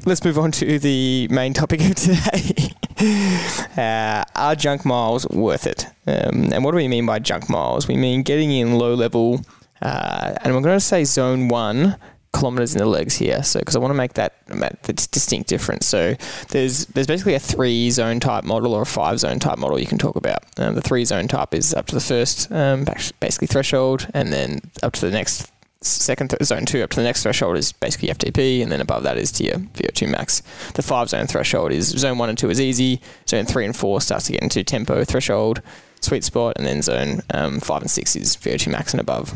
[0.05, 2.75] let's move on to the main topic of today.
[3.77, 5.87] uh, are junk miles worth it?
[6.07, 7.88] Um, and what do we mean by junk miles?
[7.88, 9.41] We mean getting in low level,
[9.81, 11.97] uh, and I'm going to say zone one
[12.33, 13.42] kilometers in the legs here.
[13.42, 15.87] So, because I want to make that, that distinct difference.
[15.87, 16.16] So,
[16.49, 19.87] there's there's basically a three zone type model or a five zone type model you
[19.87, 20.45] can talk about.
[20.59, 22.85] Um, the three zone type is up to the first um,
[23.21, 25.53] basically threshold, and then up to the next
[25.85, 29.03] second th- zone two up to the next threshold is basically FTP, and then above
[29.03, 30.42] that is to your VO2 max.
[30.75, 33.01] The five zone threshold is zone one and two is easy.
[33.29, 35.62] Zone three and four starts to get into tempo threshold,
[36.01, 39.35] sweet spot, and then zone um, five and six is VO2 max and above.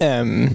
[0.00, 0.54] Um,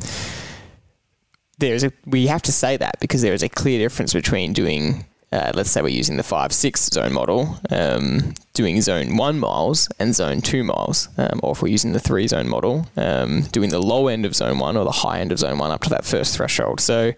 [1.60, 4.54] there is a we have to say that because there is a clear difference between
[4.54, 9.38] doing uh, let's say we're using the five six zone model, um, doing zone one
[9.38, 13.42] miles and zone two miles, um, or if we're using the three zone model, um,
[13.52, 15.82] doing the low end of zone one or the high end of zone one up
[15.82, 16.80] to that first threshold.
[16.80, 17.12] So,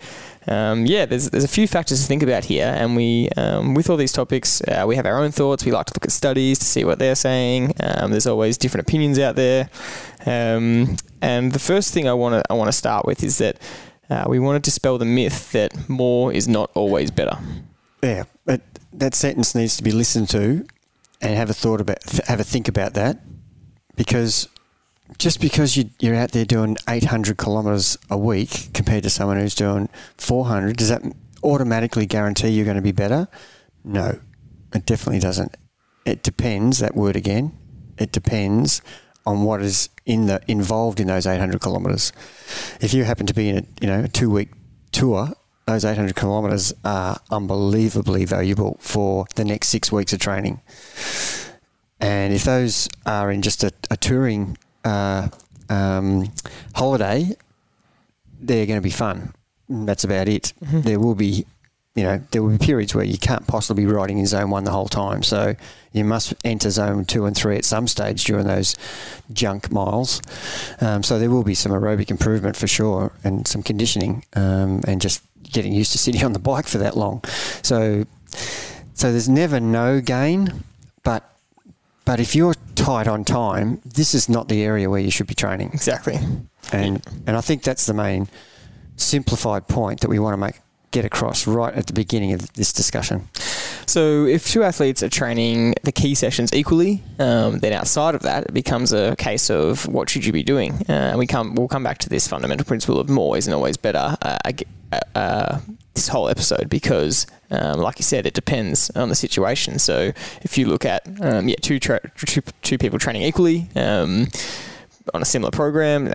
[0.48, 3.92] um, yeah, there's, there's a few factors to think about here, and we um, with
[3.92, 5.64] all these topics, uh, we have our own thoughts.
[5.64, 7.74] We like to look at studies to see what they're saying.
[7.80, 9.70] Um, there's always different opinions out there,
[11.22, 13.62] and the first thing I want to I want to start with is that.
[14.10, 17.38] Uh, we want to dispel the myth that more is not always better.
[18.02, 18.62] Yeah, but
[18.94, 20.66] that sentence needs to be listened to
[21.22, 23.20] and have a thought about, have a think about that,
[23.96, 24.48] because
[25.18, 29.56] just because you, you're out there doing 800 kilometres a week compared to someone who's
[29.56, 31.04] doing 400, does that
[31.44, 33.28] automatically guarantee you're going to be better?
[33.84, 34.20] No,
[34.74, 35.56] it definitely doesn't.
[36.06, 36.80] It depends.
[36.80, 37.58] That word again.
[37.98, 38.82] It depends
[39.30, 42.12] on what is in the involved in those 800 kilometres.
[42.82, 44.50] If you happen to be in a you know a two week
[44.92, 45.34] tour
[45.70, 50.62] those 800 kilometres are unbelievably valuable for the next six weeks of training.
[52.00, 55.28] And if those are in just a, a touring uh,
[55.70, 56.32] um,
[56.74, 57.36] holiday,
[58.40, 59.34] they're going to be fun.
[59.70, 60.54] That's about it.
[60.64, 60.82] Mm-hmm.
[60.82, 61.46] There will be,
[62.00, 64.64] you know, there will be periods where you can't possibly be riding in zone one
[64.64, 65.22] the whole time.
[65.22, 65.54] So
[65.92, 68.78] you must enter zone two and three at some stage during those
[69.34, 70.22] junk miles.
[70.80, 75.02] Um, so there will be some aerobic improvement for sure and some conditioning um, and
[75.02, 77.22] just getting used to sitting on the bike for that long.
[77.64, 78.06] So,
[78.94, 80.64] so there's never no gain,
[81.04, 81.30] but
[82.06, 85.36] but if you're tight on time, this is not the area where you should be
[85.36, 85.72] training.
[85.74, 86.18] Exactly.
[86.72, 88.30] And and I think that's the main
[88.96, 90.56] simplified point that we want to make
[90.92, 93.28] get across right at the beginning of this discussion.
[93.86, 98.46] So, if two athletes are training the key sessions equally, um, then outside of that,
[98.46, 100.74] it becomes a case of what should you be doing.
[100.88, 103.78] Uh, and we come, we'll come back to this fundamental principle of more isn't always
[103.78, 104.16] better.
[104.22, 104.38] Uh,
[105.16, 105.60] uh,
[105.94, 109.80] this whole episode because, um, like you said, it depends on the situation.
[109.80, 113.70] So, if you look at um, yeah, two, tra- two two people training equally.
[113.76, 114.28] Um,
[115.14, 116.06] on a similar program,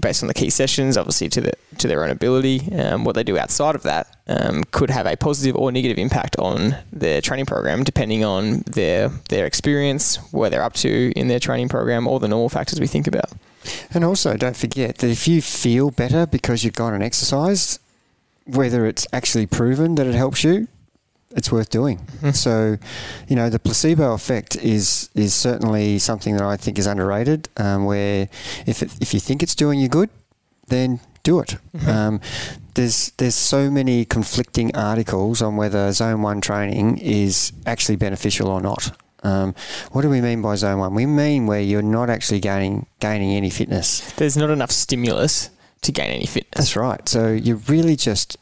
[0.00, 2.72] based on the key sessions, obviously to the to their own ability.
[2.72, 6.36] Um, what they do outside of that um, could have a positive or negative impact
[6.38, 11.40] on their training program, depending on their their experience, where they're up to in their
[11.40, 13.30] training program, all the normal factors we think about.
[13.90, 17.80] And also, don't forget that if you feel better because you've gone and exercised,
[18.46, 20.68] whether it's actually proven that it helps you,
[21.34, 21.98] it's worth doing.
[21.98, 22.30] Mm-hmm.
[22.30, 22.78] So,
[23.28, 27.48] you know, the placebo effect is is certainly something that I think is underrated.
[27.56, 28.28] Um, where
[28.66, 30.10] if it, if you think it's doing you good,
[30.68, 31.56] then do it.
[31.76, 31.88] Mm-hmm.
[31.88, 32.20] Um,
[32.74, 38.60] there's there's so many conflicting articles on whether zone one training is actually beneficial or
[38.60, 38.96] not.
[39.22, 39.54] Um,
[39.92, 40.94] what do we mean by zone one?
[40.94, 44.12] We mean where you're not actually gaining gaining any fitness.
[44.12, 45.50] There's not enough stimulus
[45.82, 46.52] to gain any fitness.
[46.56, 47.08] That's right.
[47.08, 48.36] So you're really just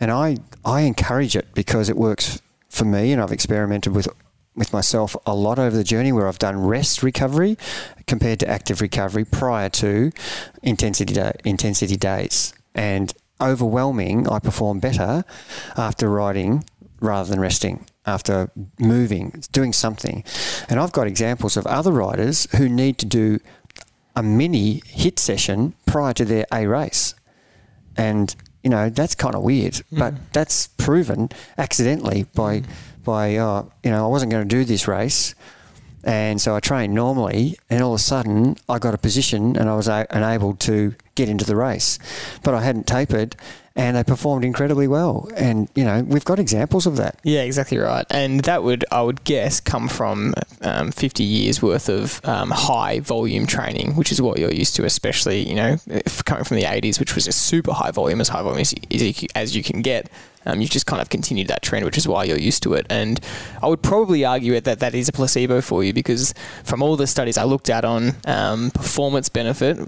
[0.00, 4.08] and I I encourage it because it works for me, and I've experimented with
[4.56, 7.58] with myself a lot over the journey where I've done rest recovery
[8.06, 10.12] compared to active recovery prior to
[10.62, 15.24] intensity intensity days, and overwhelming, I perform better
[15.76, 16.64] after riding
[17.00, 20.24] rather than resting after moving, doing something.
[20.68, 23.40] And I've got examples of other riders who need to do
[24.16, 27.14] a mini hit session prior to their A race.
[27.96, 29.98] And you know that's kind of weird, mm.
[29.98, 32.66] but that's proven accidentally by mm.
[33.04, 35.34] by uh, you know I wasn't going to do this race,
[36.02, 39.68] and so I trained normally, and all of a sudden I got a position and
[39.68, 41.98] I was a- enabled to get into the race,
[42.42, 43.36] but I hadn't tapered,
[43.76, 45.28] and they performed incredibly well.
[45.36, 47.18] And you know, we've got examples of that.
[47.24, 48.06] Yeah, exactly right.
[48.10, 53.00] And that would, I would guess, come from um, 50 years worth of um, high
[53.00, 55.76] volume training, which is what you're used to, especially you know,
[56.24, 58.74] coming from the 80s, which was a super high volume, as high volume as,
[59.34, 60.10] as you can get
[60.46, 62.86] um, you've just kind of continued that trend, which is why you're used to it.
[62.90, 63.20] And
[63.62, 67.06] I would probably argue that that is a placebo for you because from all the
[67.06, 69.78] studies I looked at on um, performance benefit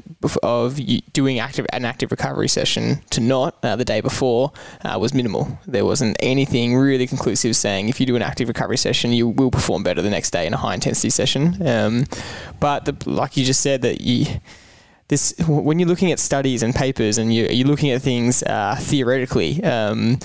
[0.43, 0.81] of
[1.13, 4.53] doing active an active recovery session to not uh, the day before
[4.85, 5.59] uh, was minimal.
[5.67, 9.51] There wasn't anything really conclusive saying if you do an active recovery session, you will
[9.51, 11.67] perform better the next day in a high intensity session.
[11.67, 12.05] Um,
[12.61, 14.27] but the, like you just said, that you
[15.09, 18.77] this when you're looking at studies and papers and you're, you're looking at things uh,
[18.79, 19.63] theoretically.
[19.63, 20.19] Um,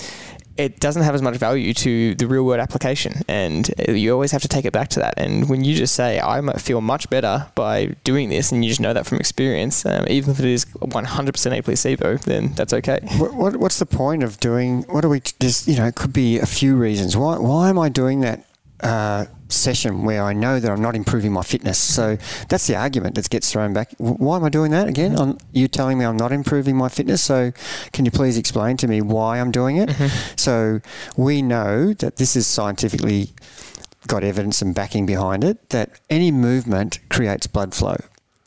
[0.56, 4.42] it doesn't have as much value to the real world application, and you always have
[4.42, 5.14] to take it back to that.
[5.16, 8.80] And when you just say, "I feel much better by doing this," and you just
[8.80, 13.00] know that from experience, um, even if it is 100% a placebo, then that's okay.
[13.16, 14.82] What, what, what's the point of doing?
[14.90, 15.20] What do we?
[15.40, 17.16] Just you know, it could be a few reasons.
[17.16, 17.38] Why?
[17.38, 18.44] Why am I doing that
[18.82, 21.78] uh, session where I know that I'm not improving my fitness.
[21.78, 22.16] So
[22.48, 23.92] that's the argument that gets thrown back.
[23.98, 25.18] Why am I doing that again?
[25.18, 27.22] I'm, you telling me I'm not improving my fitness.
[27.22, 27.52] So
[27.92, 29.90] can you please explain to me why I'm doing it?
[29.90, 30.36] Mm-hmm.
[30.36, 30.80] So
[31.16, 33.30] we know that this is scientifically
[34.06, 37.96] got evidence and backing behind it that any movement creates blood flow.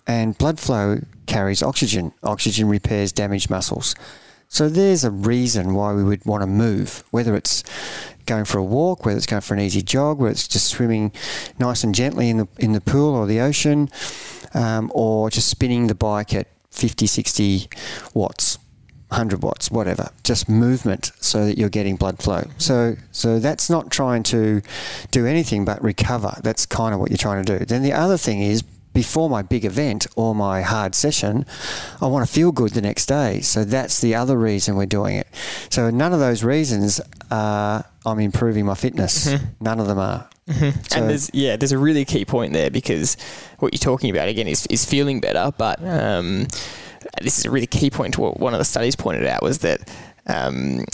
[0.07, 2.11] And blood flow carries oxygen.
[2.23, 3.95] Oxygen repairs damaged muscles.
[4.47, 7.63] So there's a reason why we would want to move, whether it's
[8.25, 11.11] going for a walk, whether it's going for an easy jog, whether it's just swimming
[11.59, 13.89] nice and gently in the in the pool or the ocean,
[14.53, 17.69] um, or just spinning the bike at 50, 60
[18.13, 18.57] watts.
[19.09, 22.43] 100 watts, whatever, just movement so that you're getting blood flow.
[22.57, 24.63] So, so that's not trying to
[25.11, 26.33] do anything but recover.
[26.41, 27.65] That's kind of what you're trying to do.
[27.65, 28.63] Then the other thing is
[28.95, 31.45] before my big event or my hard session,
[32.01, 33.41] I want to feel good the next day.
[33.41, 35.27] So that's the other reason we're doing it.
[35.69, 39.27] So none of those reasons are I'm improving my fitness.
[39.27, 39.45] Mm-hmm.
[39.59, 40.27] None of them are.
[40.47, 40.79] Mm-hmm.
[40.87, 43.17] So and there's yeah, there's a really key point there because
[43.59, 46.47] what you're talking about again is is feeling better, but um,
[47.21, 49.59] this is a really key point to what one of the studies pointed out was
[49.59, 49.91] that
[50.27, 50.85] um,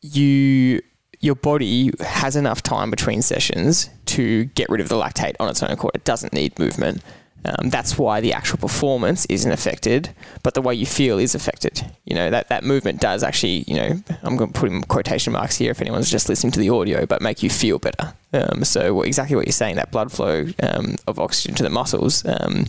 [0.00, 0.80] you
[1.22, 5.62] your body has enough time between sessions to get rid of the lactate on its
[5.62, 5.94] own accord.
[5.94, 7.00] It doesn't need movement.
[7.44, 10.10] Um, that's why the actual performance isn't affected,
[10.42, 11.84] but the way you feel is affected.
[12.04, 15.32] You know that that movement does actually, you know, I'm going to put in quotation
[15.32, 18.14] marks here if anyone's just listening to the audio, but make you feel better.
[18.32, 22.24] Um, so exactly what you're saying, that blood flow um, of oxygen to the muscles
[22.26, 22.66] um,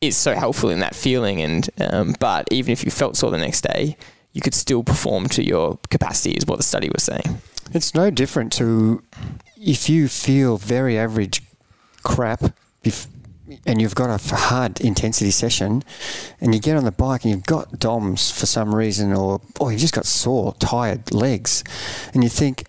[0.00, 1.40] is so helpful in that feeling.
[1.40, 3.96] And um, but even if you felt sore the next day,
[4.32, 7.40] you could still perform to your capacity, is what the study was saying.
[7.72, 9.02] It's no different to
[9.56, 11.42] if you feel very average
[12.02, 12.42] crap
[12.82, 13.06] if,
[13.66, 15.82] and you've got a hard intensity session
[16.40, 19.72] and you get on the bike and you've got DOMs for some reason or, or
[19.72, 21.64] you've just got sore, tired legs
[22.12, 22.66] and you think,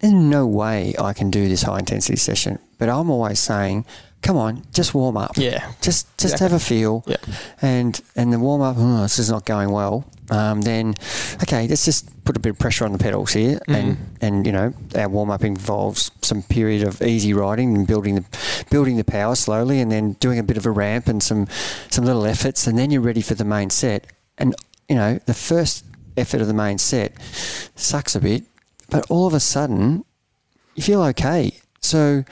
[0.00, 2.58] there's no way I can do this high intensity session.
[2.78, 3.84] But I'm always saying,
[4.20, 5.36] come on, just warm up.
[5.36, 5.72] Yeah.
[5.80, 6.44] Just just exactly.
[6.44, 7.04] have a feel.
[7.06, 7.16] Yeah.
[7.60, 10.94] And and the warm up, oh, this is not going well um, then
[11.42, 13.74] okay, let's just put a bit of pressure on the pedals here, mm.
[13.74, 18.14] and and you know our warm up involves some period of easy riding and building
[18.14, 18.24] the
[18.70, 21.46] building the power slowly, and then doing a bit of a ramp and some
[21.90, 24.06] some little efforts, and then you're ready for the main set.
[24.38, 24.54] And
[24.88, 25.84] you know the first
[26.16, 27.12] effort of the main set
[27.76, 28.44] sucks a bit,
[28.88, 30.02] but all of a sudden
[30.74, 31.52] you feel okay.
[31.80, 32.24] So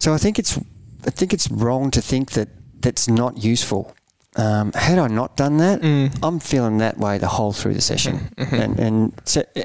[0.00, 0.58] so I think it's
[1.06, 2.48] I think it's wrong to think that
[2.82, 3.94] that's not useful.
[4.36, 6.16] Um, had I not done that, mm.
[6.22, 8.30] I'm feeling that way the whole through the session.
[8.36, 8.54] Mm-hmm.
[8.54, 9.56] And, and set,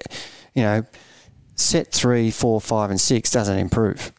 [0.53, 0.85] you know,
[1.55, 4.11] set three, four, five, and six doesn't improve,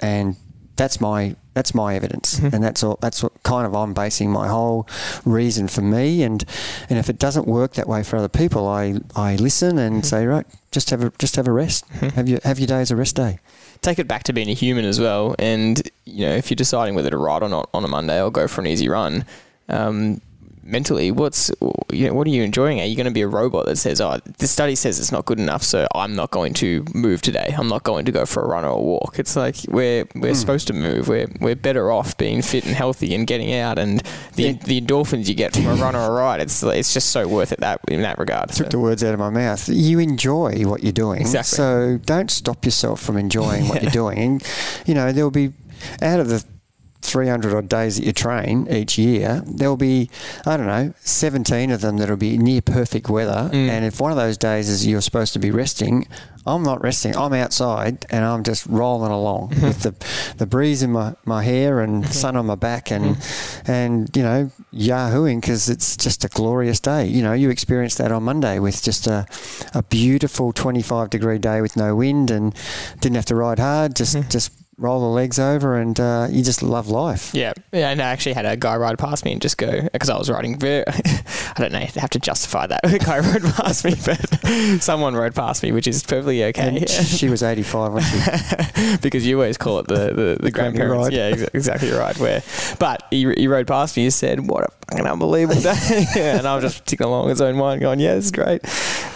[0.00, 0.36] and
[0.76, 2.54] that's my that's my evidence, mm-hmm.
[2.54, 2.98] and that's all.
[3.02, 4.88] That's what kind of I'm basing my whole
[5.26, 6.22] reason for me.
[6.22, 6.44] And
[6.88, 10.04] and if it doesn't work that way for other people, I I listen and mm-hmm.
[10.04, 11.86] say right, just have a just have a rest.
[11.90, 12.08] Mm-hmm.
[12.08, 13.38] Have your have your day as a rest day
[13.82, 15.34] take it back to being a human as well.
[15.38, 18.30] And you know, if you're deciding whether to ride or not on a Monday or
[18.30, 19.24] go for an easy run,
[19.70, 20.20] um,
[20.70, 21.50] mentally, what's
[21.90, 22.80] you know, what are you enjoying?
[22.80, 25.24] Are you going to be a robot that says, "Oh, the study says it's not
[25.24, 27.54] good enough, so I'm not going to move today.
[27.56, 30.32] I'm not going to go for a run or a walk." It's like we're we're
[30.32, 30.36] mm.
[30.36, 31.08] supposed to move.
[31.08, 34.00] We're we're better off being fit and healthy and getting out, and
[34.34, 34.52] the yeah.
[34.52, 36.40] the endorphins you get from a run or a ride.
[36.40, 38.50] It's it's just so worth it that in that regard.
[38.50, 38.70] Took so.
[38.70, 39.68] the words out of my mouth.
[39.68, 41.56] You enjoy what you're doing, exactly.
[41.56, 44.46] So don't stop yourself from enjoying what you're doing, and
[44.86, 45.52] you know there will be
[46.02, 46.44] out of the
[47.10, 50.08] 300 odd days that you train each year, there'll be,
[50.46, 53.50] I don't know, 17 of them that'll be near perfect weather.
[53.52, 53.68] Mm.
[53.68, 56.06] And if one of those days is you're supposed to be resting,
[56.46, 57.16] I'm not resting.
[57.16, 59.66] I'm outside and I'm just rolling along mm-hmm.
[59.66, 62.12] with the, the breeze in my, my hair and mm-hmm.
[62.12, 63.70] sun on my back and, mm-hmm.
[63.70, 67.06] and you know, yahooing because it's just a glorious day.
[67.06, 69.26] You know, you experienced that on Monday with just a,
[69.74, 72.54] a beautiful 25 degree day with no wind and
[73.00, 74.28] didn't have to ride hard, just, mm-hmm.
[74.28, 77.34] just roll the legs over, and uh, you just love life.
[77.34, 77.90] Yeah, yeah.
[77.90, 80.30] And I actually had a guy ride past me and just go because I was
[80.30, 80.54] riding.
[80.62, 80.84] I
[81.56, 81.78] don't know.
[81.78, 82.80] I have to justify that.
[82.92, 86.78] A guy rode past me, but someone rode past me, which is perfectly okay.
[86.80, 86.86] Yeah.
[86.86, 88.96] She was eighty five, wasn't she?
[88.98, 91.08] because you always call it the the, the, the grandparents.
[91.08, 91.12] Ride.
[91.12, 92.16] Yeah, exactly right.
[92.18, 92.42] Where,
[92.78, 94.04] but he, he rode past me.
[94.04, 97.56] He said, "What a fucking unbelievable day!" and I was just ticking along his own
[97.56, 98.62] mind, going, "Yeah, it's great."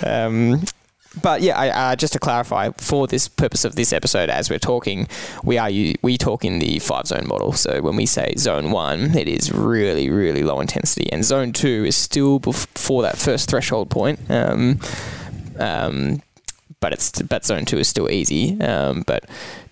[0.05, 0.62] Um,
[1.20, 4.59] but yeah, I, uh, just to clarify, for this purpose of this episode, as we're
[4.59, 5.09] talking,
[5.42, 5.70] we are
[6.03, 7.53] we talk in the five zone model.
[7.53, 11.85] So when we say zone one, it is really really low intensity, and zone two
[11.85, 14.18] is still before that first threshold point.
[14.31, 14.81] Um,
[15.59, 16.22] um,
[16.81, 18.61] but it's but zone two is still easy.
[18.61, 19.24] Um, but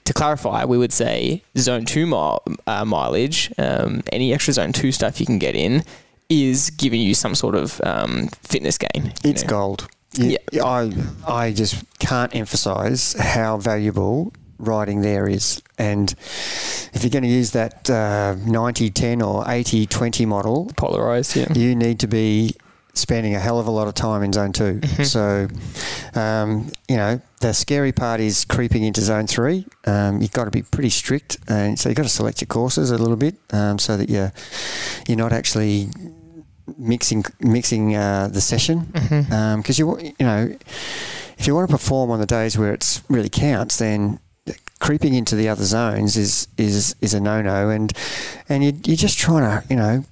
[0.04, 4.92] to clarify, we would say zone two mile, uh, mileage, um, any extra zone two
[4.92, 5.84] stuff you can get in,
[6.28, 9.12] is giving you some sort of um, fitness gain.
[9.24, 9.48] It's know.
[9.50, 9.88] gold.
[10.14, 10.92] Yeah, I
[11.26, 15.60] I just can't emphasize how valuable riding there is.
[15.78, 16.12] And
[16.92, 21.52] if you're going to use that uh, 90 10 or 80 20 model, Polarized, yeah.
[21.52, 22.54] you need to be
[22.94, 25.48] spending a hell of a lot of time in zone 2 So,
[26.14, 29.66] um, you know, the scary part is creeping into zone three.
[29.86, 32.90] Um, you've got to be pretty strict, and so you've got to select your courses
[32.90, 34.32] a little bit um, so that you're
[35.08, 35.88] you're not actually
[36.78, 38.86] mixing mixing uh, the session.
[38.92, 39.32] Mm-hmm.
[39.32, 40.56] Um, because you wa- you know
[41.38, 44.20] if you want to perform on the days where it's really counts, then
[44.78, 47.92] creeping into the other zones is is is a no no, and
[48.48, 50.04] and you, you're just trying to you know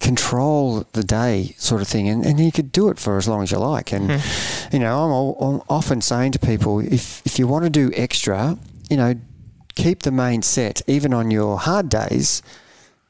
[0.00, 3.42] control the day sort of thing, and, and you could do it for as long
[3.42, 3.92] as you like.
[3.92, 4.74] And mm-hmm.
[4.74, 7.90] you know, I'm, al- I'm often saying to people, if if you want to do
[7.94, 8.58] extra,
[8.90, 9.14] you know,
[9.74, 12.42] keep the main set even on your hard days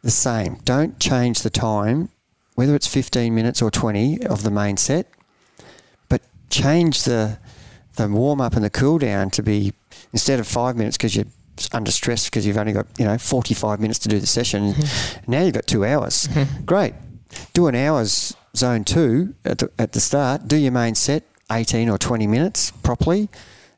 [0.02, 0.56] the same.
[0.64, 2.10] Don't change the time,
[2.56, 5.06] whether it's 15 minutes or 20 of the main set,
[6.08, 7.38] but change the
[7.94, 9.72] the warm up and the cool down to be
[10.12, 11.24] instead of five minutes because you're
[11.72, 14.74] under stress because you've only got you know 45 minutes to do the session.
[15.26, 16.28] Now you've got two hours.
[16.66, 16.94] Great.
[17.52, 20.46] Do an hour's zone two at the, at the start.
[20.46, 23.28] Do your main set 18 or 20 minutes properly.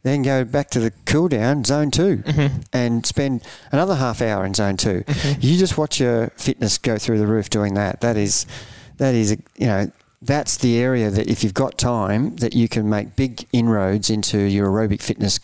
[0.03, 2.61] Then go back to the cool down zone 2 mm-hmm.
[2.73, 5.41] and spend another half hour in zone 2 mm-hmm.
[5.41, 8.01] You just watch your fitness go through the roof doing that.
[8.01, 8.47] That is,
[8.99, 9.91] that is, you know,
[10.23, 14.39] that's the area that if you've got time that you can make big inroads into
[14.39, 15.39] your aerobic fitness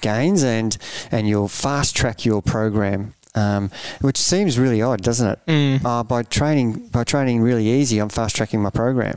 [0.00, 0.78] gains and
[1.10, 3.70] and you'll fast track your program um,
[4.00, 5.84] which seems really odd doesn't it Mm.
[5.84, 9.16] uh, by training by training really easy I'm fast tracking my program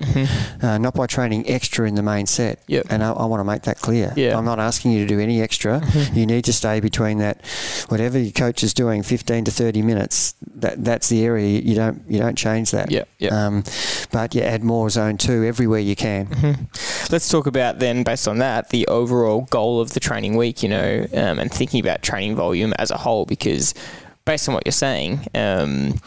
[0.62, 2.74] uh, not by training extra in the main set Mm-hmm.
[2.74, 2.86] Yep.
[2.90, 4.38] and I, I want to make that clear Yeah.
[4.38, 6.18] I'm not asking you to do any extra Mm-hmm.
[6.18, 7.46] you need to stay between that
[7.90, 12.02] whatever your coach is doing 15 to 30 minutes that that's the area you don't
[12.10, 13.30] you don't change that Yeah, yeah.
[13.48, 13.64] um,
[14.12, 16.26] but you add more zone two everywhere you can.
[16.28, 16.64] Mm-hmm.
[17.12, 20.70] Let's talk about then, based on that, the overall goal of the training week, you
[20.70, 23.74] know, um, and thinking about training volume as a whole, because
[24.28, 26.00] based on what you're saying, um,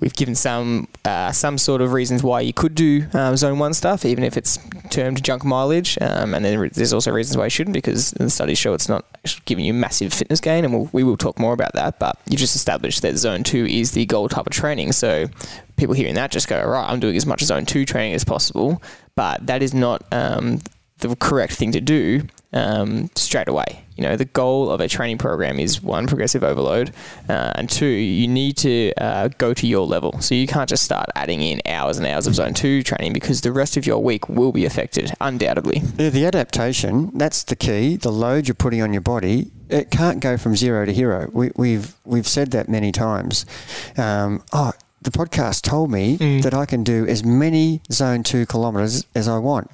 [0.00, 3.72] we've given some uh, some sort of reasons why you could do um, zone one
[3.72, 4.58] stuff, even if it's
[4.90, 8.58] termed junk mileage, um, and then there's also reasons why you shouldn't, because the studies
[8.58, 9.04] show it's not
[9.46, 11.98] giving you massive fitness gain, and we'll, we will talk more about that.
[11.98, 15.26] But you've just established that zone two is the goal type of training, so
[15.76, 18.82] people hearing that just go, right, I'm doing as much zone two training as possible,
[19.14, 20.60] but that is not um,
[20.98, 23.82] the correct thing to do um, straight away.
[23.96, 26.92] You know, the goal of a training program is one, progressive overload,
[27.30, 30.20] uh, and two, you need to uh, go to your level.
[30.20, 33.40] So you can't just start adding in hours and hours of zone two training because
[33.40, 35.82] the rest of your week will be affected, undoubtedly.
[35.98, 37.96] Yeah, the adaptation, that's the key.
[37.96, 41.30] The load you're putting on your body, it can't go from zero to hero.
[41.32, 43.46] We, we've we've said that many times.
[43.96, 46.42] Um, oh, the podcast told me Mm.
[46.42, 49.70] that I can do as many zone two kilometres as I want.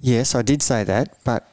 [0.00, 1.48] Yes, I did say that, but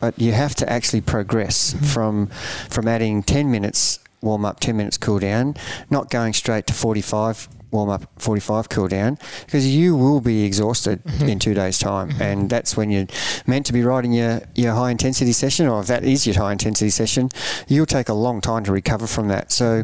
[0.00, 1.84] but you have to actually progress mm-hmm.
[1.86, 2.26] from
[2.68, 5.54] from adding 10 minutes warm up, 10 minutes cool down,
[5.88, 11.00] not going straight to 45 warm up, 45 cool down, because you will be exhausted
[11.22, 12.10] in two days' time.
[12.20, 13.06] And that's when you're
[13.46, 16.52] meant to be riding your, your high intensity session, or if that is your high
[16.52, 17.30] intensity session,
[17.68, 19.52] you'll take a long time to recover from that.
[19.52, 19.82] So,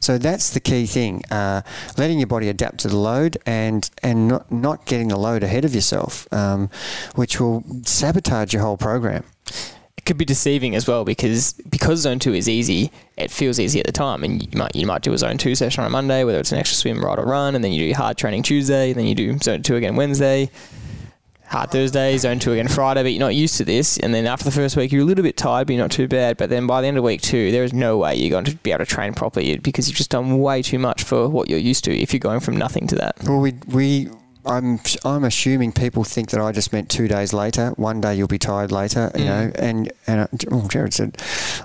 [0.00, 1.62] so that's the key thing uh,
[1.96, 5.64] letting your body adapt to the load and, and not, not getting the load ahead
[5.64, 6.70] of yourself, um,
[7.14, 9.24] which will sabotage your whole program.
[10.06, 13.86] Could be deceiving as well because because zone two is easy, it feels easy at
[13.86, 16.22] the time, and you might you might do a zone two session on a Monday,
[16.22, 18.90] whether it's an extra swim, ride, or run, and then you do hard training Tuesday,
[18.90, 20.48] and then you do zone two again Wednesday,
[21.48, 24.44] hard Thursday, zone two again Friday, but you're not used to this, and then after
[24.44, 26.36] the first week you're a little bit tired, but you're not too bad.
[26.36, 28.54] But then by the end of week two, there is no way you're going to
[28.56, 31.58] be able to train properly because you've just done way too much for what you're
[31.58, 33.16] used to if you're going from nothing to that.
[33.24, 34.08] Well, we we.
[34.46, 37.70] I'm I'm assuming people think that I just meant two days later.
[37.76, 39.26] One day you'll be tired later, you Mm.
[39.26, 39.52] know.
[39.56, 41.16] And and uh, oh, Jared said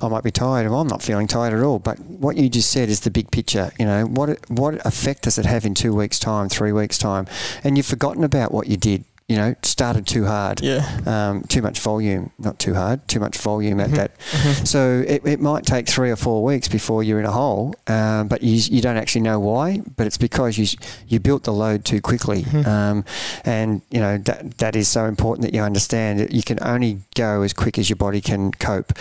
[0.01, 0.69] I might be tired.
[0.69, 1.79] Well, I'm not feeling tired at all.
[1.79, 3.71] But what you just said is the big picture.
[3.79, 7.27] You know what what effect does it have in two weeks' time, three weeks' time,
[7.63, 9.05] and you've forgotten about what you did.
[9.31, 10.59] You know, started too hard.
[10.61, 10.83] Yeah.
[11.05, 13.07] Um, too much volume, not too hard.
[13.07, 13.93] Too much volume Mm-hmm.
[13.95, 14.67] at that.
[14.67, 18.27] So it, it might take three or four weeks before you're in a hole, um,
[18.27, 19.81] but you, you don't actually know why.
[19.97, 20.65] But it's because you
[21.07, 23.05] you built the load too quickly, um,
[23.45, 26.99] and you know that that is so important that you understand that you can only
[27.15, 28.91] go as quick as your body can cope.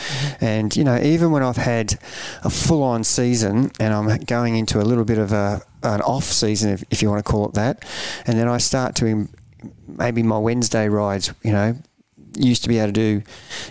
[0.41, 1.99] And you know even when I've had
[2.45, 6.25] a full on season and I'm going into a little bit of a an off
[6.25, 7.85] season, if, if you want to call it that,
[8.27, 9.29] and then I start to im-
[9.87, 11.77] maybe my Wednesday rides, you know,
[12.37, 13.23] used to be able to do,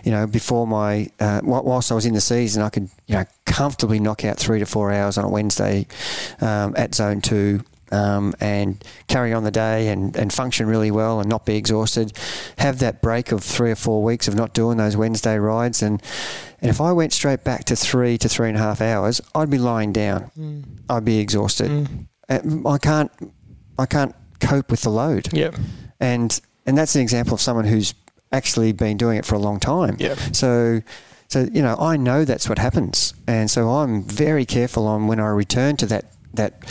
[0.04, 3.25] you know, before my uh, whilst I was in the season, I could you know
[3.46, 5.87] comfortably knock out three to four hours on a Wednesday
[6.42, 7.62] um, at zone two.
[7.92, 12.15] um, and carry on the day and, and function really well and not be exhausted.
[12.60, 15.81] Have that break of three or four weeks of not doing those Wednesday rides.
[15.81, 16.02] And,
[16.62, 19.50] and if I went straight back to three to three and a half hours, I'd
[19.50, 20.29] be lying down.
[20.37, 20.63] Mm.
[20.90, 21.87] I'd be exhausted.
[22.29, 23.12] Uh, I can't
[23.79, 25.31] I can't cope with the load.
[25.33, 25.56] Yep.
[26.00, 27.94] And and that's an example of someone who's
[28.31, 29.98] actually been doing it for a long time.
[30.00, 30.17] Yep.
[30.33, 30.81] So
[31.27, 33.13] so you know, I know that's what happens.
[33.27, 36.62] And so I'm very careful on when I return to that that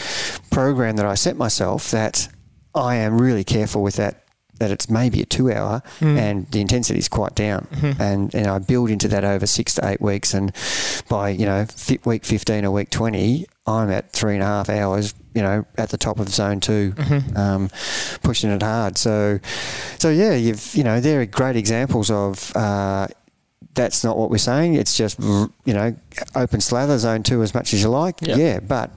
[0.51, 2.29] program that I set myself that
[2.75, 4.25] I am really careful with that
[4.59, 6.19] that it's maybe a two hour hmm.
[6.19, 8.01] and the intensity is quite down mm-hmm.
[8.01, 10.53] and and I build into that over six to eight weeks and
[11.09, 11.67] by you know
[12.05, 15.91] week 15 or week 20 I'm at three and a half hours you know at
[15.91, 16.95] the top of zone 2
[17.37, 17.71] um,
[18.23, 19.39] pushing it hard so
[19.99, 23.07] so yeah you've you know there are great examples of uh,
[23.75, 24.75] that's not what we're saying.
[24.75, 25.95] It's just you know
[26.35, 28.21] open slather zone two as much as you like.
[28.21, 28.37] Yeah.
[28.37, 28.91] Yeah, but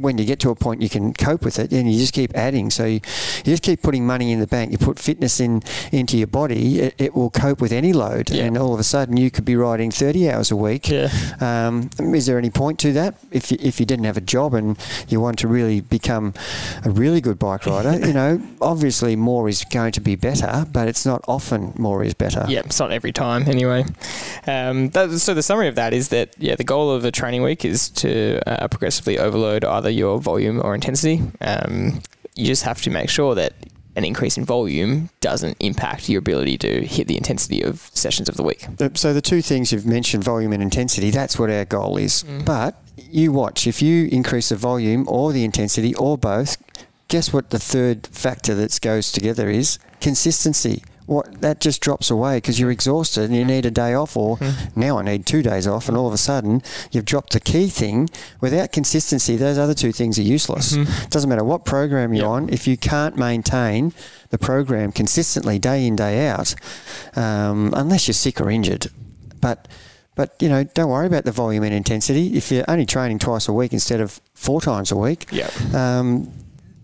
[0.00, 2.34] when you get to a point you can cope with it, and you just keep
[2.36, 2.70] adding.
[2.70, 3.00] So you,
[3.44, 4.72] you just keep putting money in the bank.
[4.72, 6.80] You put fitness in into your body.
[6.80, 8.44] It, it will cope with any load, Yeah.
[8.44, 10.88] and all of a sudden you could be riding thirty hours a week.
[10.88, 11.08] Yeah.
[11.40, 13.16] Um, is there any point to that?
[13.30, 14.78] If you, if you didn't have a job and
[15.08, 16.34] you want to really become
[16.84, 20.88] a really good bike rider, you know, obviously more is going to be better, but
[20.88, 22.44] it's not often more is better.
[22.48, 23.84] Yeah, it's not every time anyway.
[24.46, 27.42] Um, that, so the summary of that is that yeah, the goal of a training
[27.42, 31.22] week is to uh, progressively overload either your volume or intensity.
[31.40, 32.02] Um,
[32.34, 33.54] you just have to make sure that
[33.96, 38.36] an increase in volume doesn't impact your ability to hit the intensity of sessions of
[38.36, 38.64] the week.
[38.94, 42.22] So the two things you've mentioned, volume and intensity, that's what our goal is.
[42.22, 42.44] Mm.
[42.44, 46.56] But you watch, if you increase the volume or the intensity or both,
[47.08, 50.84] guess what the third factor that goes together is consistency.
[51.08, 54.38] What that just drops away because you're exhausted and you need a day off, or
[54.76, 57.68] now I need two days off, and all of a sudden you've dropped the key
[57.68, 58.10] thing.
[58.42, 60.76] Without consistency, those other two things are useless.
[61.08, 62.30] Doesn't matter what program you're Yep.
[62.30, 63.94] on if you can't maintain
[64.28, 66.54] the program consistently day in day out,
[67.16, 68.88] um, unless you're sick or injured.
[69.40, 69.66] But
[70.14, 72.36] but you know, don't worry about the volume and intensity.
[72.36, 75.48] If you're only training twice a week instead of four times a week, Yeah.
[75.72, 76.28] um,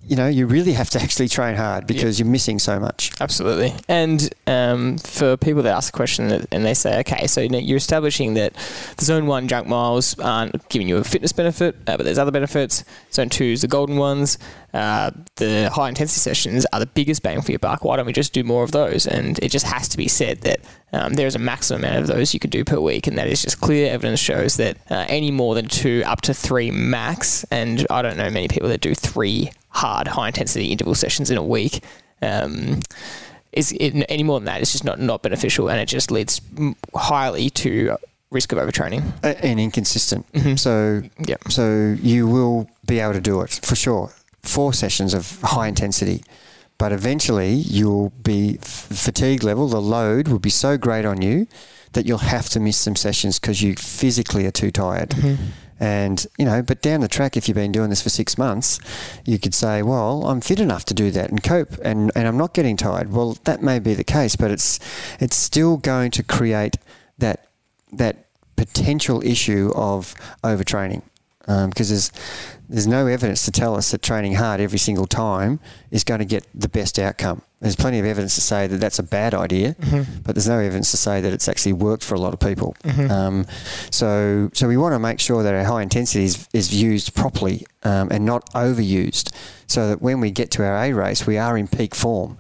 [0.07, 3.12] you know, you really have to actually train hard because you're missing so much.
[3.20, 3.74] Absolutely.
[3.88, 7.59] And um, for people that ask the question and they say, okay, so you know,
[7.59, 8.55] you're establishing that
[8.96, 12.30] the zone one junk miles aren't giving you a fitness benefit, uh, but there's other
[12.30, 12.84] benefits.
[13.12, 14.38] Zone two is the golden ones.
[14.75, 17.85] Uh, the high intensity sessions are the biggest bang for your buck.
[17.85, 19.07] Why don't we just do more of those?
[19.07, 20.59] And it just has to be said that
[20.93, 23.29] um, there is a maximum amount of those you can do per week, and that
[23.29, 27.45] is just clear evidence shows that uh, any more than two, up to three max.
[27.53, 31.39] And I don't know many people that do three hard high intensity interval sessions in
[31.39, 31.83] a week.
[32.20, 32.81] Um,
[33.53, 36.41] is it, any more than that, it's just not, not beneficial, and it just leads
[36.97, 37.97] highly to
[38.33, 39.05] risk of overtraining.
[39.22, 40.27] And inconsistent.
[40.33, 40.59] Mhm.
[40.59, 41.53] So Yep.
[41.53, 44.11] so you will be able to do it for sure.
[44.45, 46.22] Four sessions of high intensity,
[46.78, 49.68] but eventually you'll be f- fatigue level.
[49.68, 51.47] The load will be so great on you
[51.92, 55.11] that you'll have to miss some sessions because you physically are too tired.
[55.11, 55.45] Mm-hmm.
[55.80, 58.78] And you know, but down the track, if you've been doing this for six months,
[59.24, 62.36] you could say, "Well, I'm fit enough to do that and cope, and, and I'm
[62.36, 64.78] not getting tired." Well, that may be the case, but it's
[65.18, 66.76] it's still going to create
[67.18, 67.49] that
[67.92, 68.26] that
[68.57, 70.14] potential issue of
[70.45, 71.03] overtraining
[71.47, 72.11] because there's
[72.68, 76.24] there's no evidence to tell us that training hard every single time is going to
[76.24, 77.42] get the best outcome.
[77.61, 79.76] There's plenty of evidence to say that that's a bad idea,
[80.24, 82.74] but there's no evidence to say that it's actually worked for a lot of people.
[83.11, 83.47] Um,
[83.90, 87.66] so so we want to make sure that our high intensity is, is used properly
[87.82, 89.32] um, and not overused,
[89.66, 92.38] so that when we get to our A race, we are in peak form.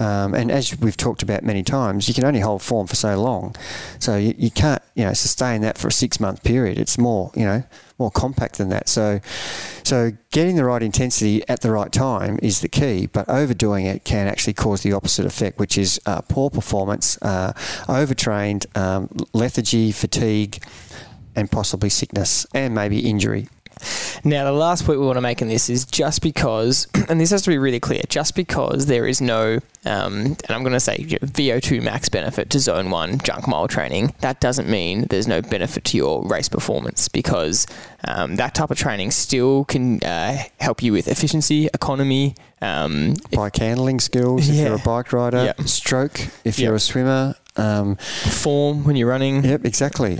[0.00, 3.20] Um, and as we've talked about many times, you can only hold form for so
[3.20, 3.54] long,
[3.98, 6.78] so you, you can't you know sustain that for a six month period.
[6.78, 7.62] It's more you know
[7.98, 8.88] more compact than that.
[8.88, 9.20] So
[9.84, 14.04] so getting the right intensity at the right time is the key, but overdoing it
[14.04, 17.52] can actually cause the opposite effect, which is uh, poor performance, uh,
[17.88, 20.64] overtrained, um, lethargy, fatigue,
[21.36, 23.48] and possibly sickness and maybe injury.
[24.24, 27.30] Now, the last point we want to make in this is just because, and this
[27.30, 30.80] has to be really clear, just because there is no, um, and I'm going to
[30.80, 35.06] say you know, VO2 max benefit to zone one junk mile training, that doesn't mean
[35.10, 37.66] there's no benefit to your race performance because
[38.06, 42.34] um, that type of training still can uh, help you with efficiency, economy.
[42.62, 44.64] Um, Bike handling skills if Yeah.
[44.66, 45.62] you're a bike rider, Yep.
[45.62, 46.66] stroke if Yep.
[46.66, 47.34] you're a swimmer.
[47.56, 49.44] Um, form when you're running.
[49.44, 50.18] yep, exactly.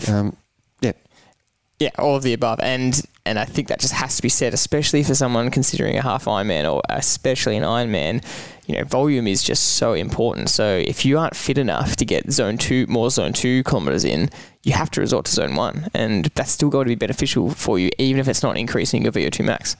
[1.81, 4.53] Yeah, all of the above, and and I think that just has to be said,
[4.53, 8.23] especially for someone considering a half Ironman or especially an Ironman.
[8.67, 10.51] you know, volume is just so important.
[10.51, 14.29] So if you aren't fit enough to get zone two, more zone two kilometers in,
[14.63, 17.79] you have to resort to zone one, and that's still going to be beneficial for
[17.79, 19.77] you, even if it's not increasing your VO2 max.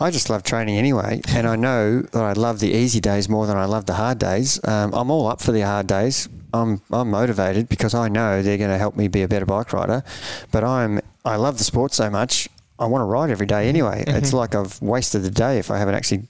[0.00, 3.46] I just love training anyway, and I know that I love the easy days more
[3.48, 4.60] than I love the hard days.
[4.68, 6.28] Um, I'm all up for the hard days.
[6.54, 9.72] I'm I'm motivated because I know they're going to help me be a better bike
[9.72, 10.04] rider.
[10.52, 12.48] But I'm I love the sport so much.
[12.78, 14.04] I want to ride every day anyway.
[14.04, 14.16] Mm-hmm.
[14.16, 16.24] It's like I've wasted the day if I haven't actually.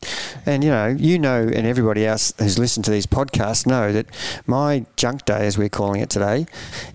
[0.46, 4.06] And you know, you know, and everybody else who's listened to these podcasts know that
[4.46, 6.46] my junk day, as we're calling it today,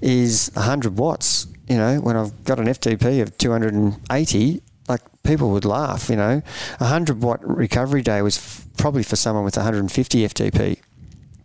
[0.02, 1.48] is 100 watts.
[1.68, 6.10] You know, when I've got an FTP of 280, like people would laugh.
[6.10, 6.42] You know,
[6.80, 10.80] a 100 watt recovery day was f- probably for someone with 150 FTP,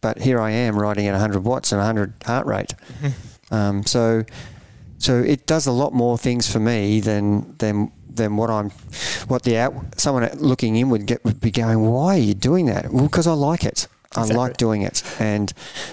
[0.05, 2.75] but here I am riding at 100 watts and 100 heart rate.
[3.01, 3.55] Mm-hmm.
[3.55, 4.25] Um, so
[4.99, 8.69] so it does a lot more things for me than than than what I'm,
[9.29, 11.81] what the out, someone looking in would get would be going.
[11.81, 12.93] Why are you doing that?
[12.93, 13.89] Well, because I like it.
[14.09, 14.35] Exactly.
[14.35, 15.51] I like doing it, and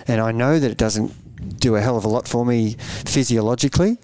[0.09, 3.97] and I know that it doesn't do a hell of a lot for me physiologically,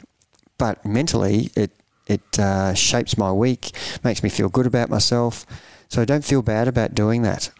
[0.57, 1.71] but mentally it
[2.05, 3.71] it uh, shapes my week,
[4.05, 5.45] makes me feel good about myself.
[5.89, 7.51] So I don't feel bad about doing that.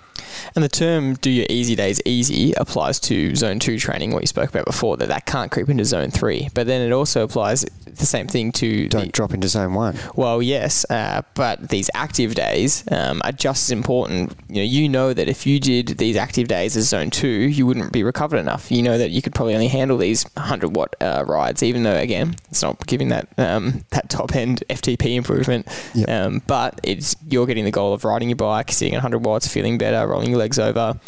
[0.56, 4.28] And the term "do your easy days easy" applies to zone two training, what you
[4.28, 4.98] spoke about before.
[4.98, 7.66] That that can't creep into zone three, but then it also applies
[7.98, 9.98] the same thing to don't the, drop into zone one.
[10.16, 14.36] Well, yes, uh, but these active days um, are just as important.
[14.50, 17.66] You know, you know that if you did these active days as zone two, you
[17.66, 18.72] wouldn't be recovered enough.
[18.72, 21.96] You know that you could probably only handle these 100 watt uh, rides, even though
[21.96, 25.68] again, it's not giving that um, that top end FTP improvement.
[25.96, 26.10] Yep.
[26.10, 29.48] Um, but it's you're getting the goal of riding your bike, sitting at 100 watts,
[29.48, 31.00] feeling better, rolling your legs over,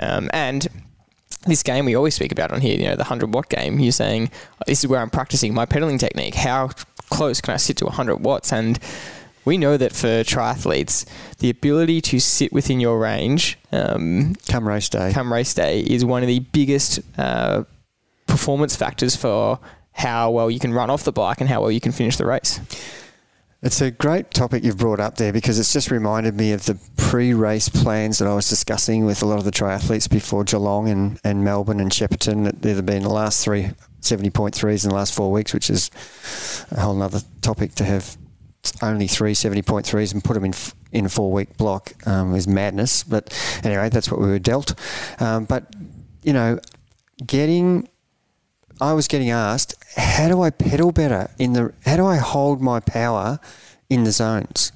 [0.00, 0.68] um, and
[1.46, 3.92] this game we always speak about on here, you know, the 100 watt game, you're
[3.92, 4.30] saying,
[4.66, 6.34] this is where I'm practicing my pedaling technique.
[6.34, 6.70] How
[7.10, 8.52] close can I sit to 100 watts?
[8.52, 8.78] And
[9.44, 11.04] we know that for triathletes,
[11.38, 16.04] the ability to sit within your range um, come race day, come race day, is
[16.04, 17.64] one of the biggest uh,
[18.26, 19.60] performance factors for
[19.92, 22.26] how well you can run off the bike and how well you can finish the
[22.26, 22.60] race.
[23.64, 26.78] It's a great topic you've brought up there because it's just reminded me of the
[26.98, 31.18] pre-race plans that I was discussing with a lot of the triathletes before Geelong and,
[31.24, 32.44] and Melbourne and Shepparton.
[32.44, 33.70] That there have been the last three
[34.02, 35.90] 70.3s in the last four weeks, which is
[36.72, 38.18] a whole other topic to have
[38.82, 40.52] only three 70.3s and put them in
[40.92, 43.02] in a four week block um, is madness.
[43.02, 43.32] But
[43.64, 44.78] anyway, that's what we were dealt.
[45.22, 45.74] Um, but
[46.22, 46.60] you know,
[47.24, 47.88] getting
[48.80, 51.72] I was getting asked, how do I pedal better in the?
[51.84, 53.38] How do I hold my power
[53.88, 54.72] in the zones?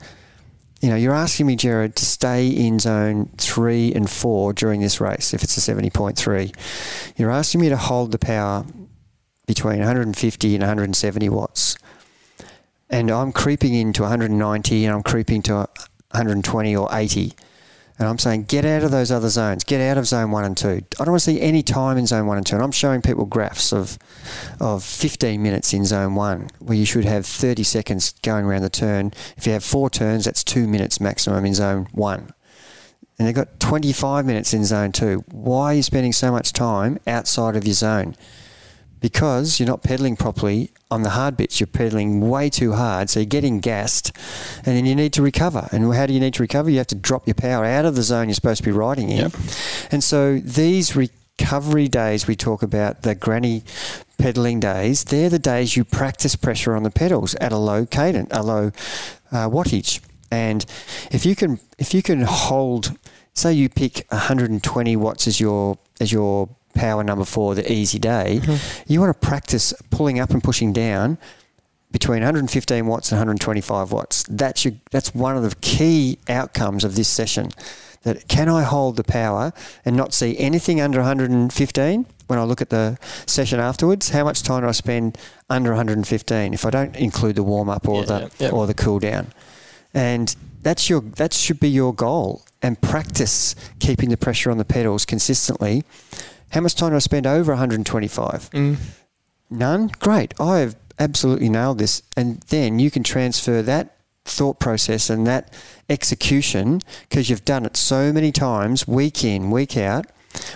[0.81, 5.01] You know, you're asking me, Jared, to stay in zone three and four during this
[5.01, 6.55] race if it's a 70.3.
[7.17, 8.65] You're asking me to hold the power
[9.47, 11.77] between 150 and 170 watts.
[12.89, 17.33] And I'm creeping into 190 and I'm creeping to 120 or 80.
[17.99, 19.65] And I'm saying, get out of those other zones.
[19.65, 20.83] Get out of zone one and two.
[21.01, 22.55] I don't want to see any time in zone one and two.
[22.55, 23.99] And I'm showing people graphs of,
[24.61, 28.71] of 15 minutes in zone one, where you should have 30 seconds going around the
[28.71, 29.13] turn.
[29.37, 32.33] If you have four turns, that's two minutes maximum in zone one.
[33.19, 35.25] And they've got 25 minutes in zone two.
[35.33, 38.15] Why are you spending so much time outside of your zone?
[39.01, 41.61] Because you're not pedaling properly on the hard bits.
[41.61, 44.13] You're pedaling way too hard, so you're getting gassed,
[44.65, 45.69] and then you need to recover.
[45.73, 46.71] And how do you need to recover?
[46.71, 49.11] You have to drop your power out of the zone you're supposed to be riding
[49.11, 49.19] in.
[49.19, 49.33] Yep.
[49.91, 53.63] And so these recovery days we talk about, the granny
[54.19, 58.29] pedaling days, they're the days you practice pressure on the pedals at a low cadence,
[58.33, 58.73] a low
[59.31, 60.01] uh, wattage.
[60.31, 60.65] And
[61.11, 62.97] if you can, if you can hold,
[63.33, 68.41] say you pick 120 watts as your as your power number four, the easy day,
[68.41, 68.93] mm-hmm.
[68.93, 71.18] you want to practice pulling up and pushing down
[71.91, 74.24] between 115 watts and 125 watts.
[74.29, 77.51] That's your, that's one of the key outcomes of this session.
[78.03, 79.53] That can I hold the power
[79.85, 84.11] and not see anything under 115 when I look at the session afterwards?
[84.11, 85.18] How much time do I spend
[85.51, 88.51] under 115 if I don't include the warm up or yeah, the yeah, yeah.
[88.51, 89.33] or the cool down?
[89.93, 94.64] And that's your that should be your goal and practice keeping the pressure on the
[94.64, 95.83] pedals consistently
[96.51, 98.51] how much time do I spend over 125?
[98.51, 98.77] Mm.
[99.51, 99.89] None?
[99.99, 100.35] Great.
[100.41, 102.03] I have absolutely nailed this.
[102.17, 105.53] And then you can transfer that thought process and that
[105.89, 110.07] execution because you've done it so many times, week in, week out.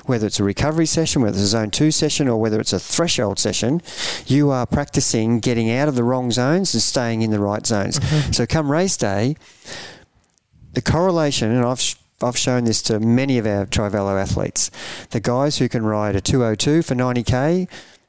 [0.04, 2.78] Whether it's a recovery session, whether it's a zone two session, or whether it's a
[2.78, 3.80] threshold session,
[4.26, 7.98] you are practicing getting out of the wrong zones and staying in the right zones.
[7.98, 8.32] Mm-hmm.
[8.32, 9.34] So, come race day,
[10.74, 14.70] the correlation, and I've I've shown this to many of our Trivelo athletes.
[15.10, 17.68] The guys who can ride a 202 for 90k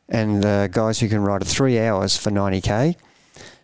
[0.09, 2.95] and the guys who can ride a three hours for 90k,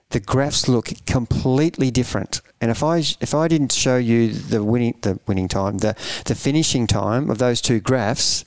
[0.10, 2.42] the graphs look completely different.
[2.62, 5.96] And if I if I didn't show you the winning the winning time, the
[6.26, 8.44] the finishing time of those two graphs,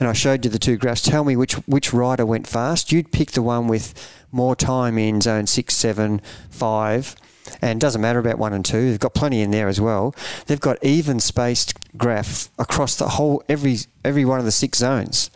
[0.00, 2.90] and I showed you the two graphs, tell me which which rider went fast.
[2.90, 3.94] You'd pick the one with
[4.32, 7.14] more time in zone six, seven, five,
[7.60, 8.90] and it doesn't matter about one and two.
[8.90, 10.14] They've got plenty in there as well.
[10.46, 15.30] They've got even spaced graph across the whole every every one of the six zones,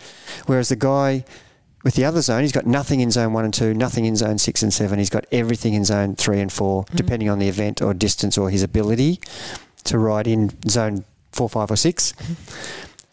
[0.46, 1.24] whereas the guy
[1.84, 4.38] with the other zone, he's got nothing in zone one and two, nothing in zone
[4.38, 4.98] six and seven.
[4.98, 6.96] He's got everything in zone three and 4 mm-hmm.
[6.96, 9.20] depending on the event or distance or his ability
[9.84, 12.34] to ride in zone four, five, or 6 mm-hmm.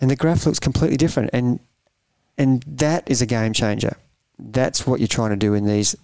[0.02, 1.30] And the graph looks completely different.
[1.32, 1.60] And
[2.38, 3.96] and that is a game changer.
[4.38, 5.96] That's what you're trying to do in these,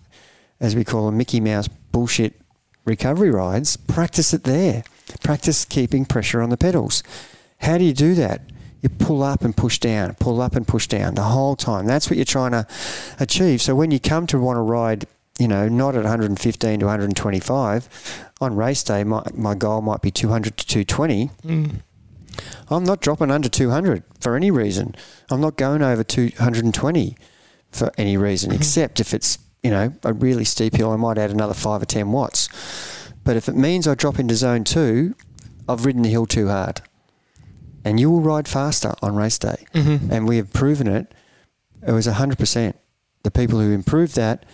[0.61, 2.40] as we call them, Mickey Mouse bullshit
[2.85, 3.77] recovery rides.
[3.77, 4.83] Practice it there.
[5.23, 7.03] Practice keeping pressure on the pedals.
[7.59, 8.41] How do you do that?
[8.81, 11.85] you pull up and push down, pull up and push down the whole time.
[11.85, 12.67] That's what you're trying to
[13.19, 13.61] achieve.
[13.61, 15.05] So when you come to want to ride,
[15.39, 20.09] you know, not at 115 to 125, on race day, my, my goal might be
[20.09, 21.29] 200 to 220.
[21.45, 21.81] Mm.
[22.69, 24.95] I'm not dropping under 200 for any reason.
[25.29, 27.17] I'm not going over 220
[27.71, 28.59] for any reason, mm-hmm.
[28.59, 31.85] except if it's, you know, a really steep hill, I might add another 5 or
[31.85, 32.49] 10 watts.
[33.23, 35.15] But if it means I drop into zone two,
[35.69, 36.81] I've ridden the hill too hard
[37.83, 39.65] and you will ride faster on race day.
[39.73, 40.11] Mm-hmm.
[40.11, 41.13] And we have proven it.
[41.85, 42.73] It was 100%.
[43.23, 44.45] The people who improved that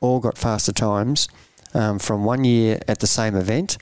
[0.00, 1.28] all got faster times
[1.74, 3.78] um, from one year at the same event.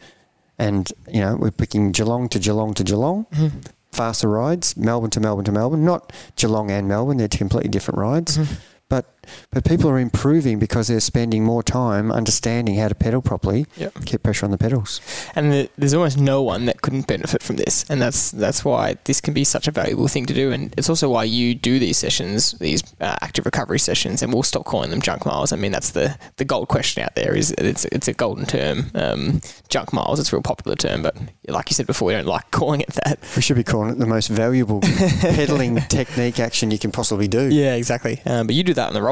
[0.58, 3.26] And, you know, we're picking Geelong to Geelong to Geelong.
[3.32, 3.58] Mm-hmm.
[3.92, 7.16] Faster rides, Melbourne to Melbourne to Melbourne, not Geelong and Melbourne.
[7.16, 8.38] They're completely different rides.
[8.38, 8.54] Mm-hmm.
[8.88, 9.13] But
[9.50, 13.66] but people are improving because they're spending more time understanding how to pedal properly.
[13.76, 14.04] Yep.
[14.06, 15.00] Keep pressure on the pedals.
[15.34, 18.96] And the, there's almost no one that couldn't benefit from this, and that's that's why
[19.04, 20.52] this can be such a valuable thing to do.
[20.52, 24.42] And it's also why you do these sessions, these uh, active recovery sessions, and we'll
[24.42, 25.52] stop calling them junk miles.
[25.52, 27.34] I mean, that's the the gold question out there.
[27.34, 30.20] Is it's it's a golden term, um, junk miles.
[30.20, 31.16] It's a real popular term, but
[31.48, 33.18] like you said before, we don't like calling it that.
[33.36, 34.80] We should be calling it the most valuable
[35.20, 37.48] pedaling technique action you can possibly do.
[37.48, 38.20] Yeah, exactly.
[38.26, 39.02] Um, but you do that on the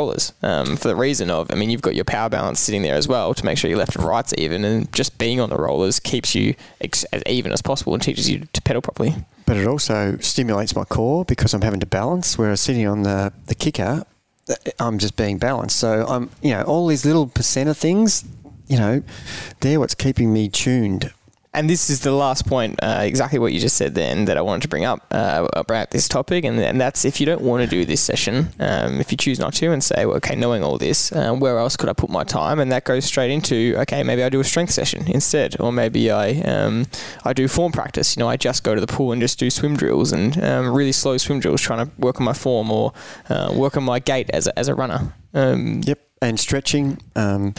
[0.42, 3.08] um, for the reason of, I mean, you've got your power balance sitting there as
[3.08, 6.00] well to make sure your left and right's even, and just being on the rollers
[6.00, 9.14] keeps you ex- as even as possible and teaches you to pedal properly.
[9.46, 13.32] But it also stimulates my core because I'm having to balance, whereas sitting on the,
[13.46, 14.04] the kicker,
[14.78, 15.78] I'm just being balanced.
[15.78, 18.24] So I'm, you know, all these little percent of things,
[18.66, 19.02] you know,
[19.60, 21.12] they're what's keeping me tuned
[21.54, 24.40] and this is the last point, uh, exactly what you just said then, that I
[24.40, 27.62] wanted to bring up uh, about this topic, and, and that's if you don't want
[27.62, 30.64] to do this session, um, if you choose not to, and say, well, okay, knowing
[30.64, 32.58] all this, uh, where else could I put my time?
[32.58, 36.10] And that goes straight into, okay, maybe I do a strength session instead, or maybe
[36.10, 36.86] I um,
[37.24, 38.16] I do form practice.
[38.16, 40.74] You know, I just go to the pool and just do swim drills and um,
[40.74, 42.94] really slow swim drills, trying to work on my form or
[43.28, 45.14] uh, work on my gait as a, as a runner.
[45.34, 46.98] Um, yep, and stretching.
[47.14, 47.54] Um,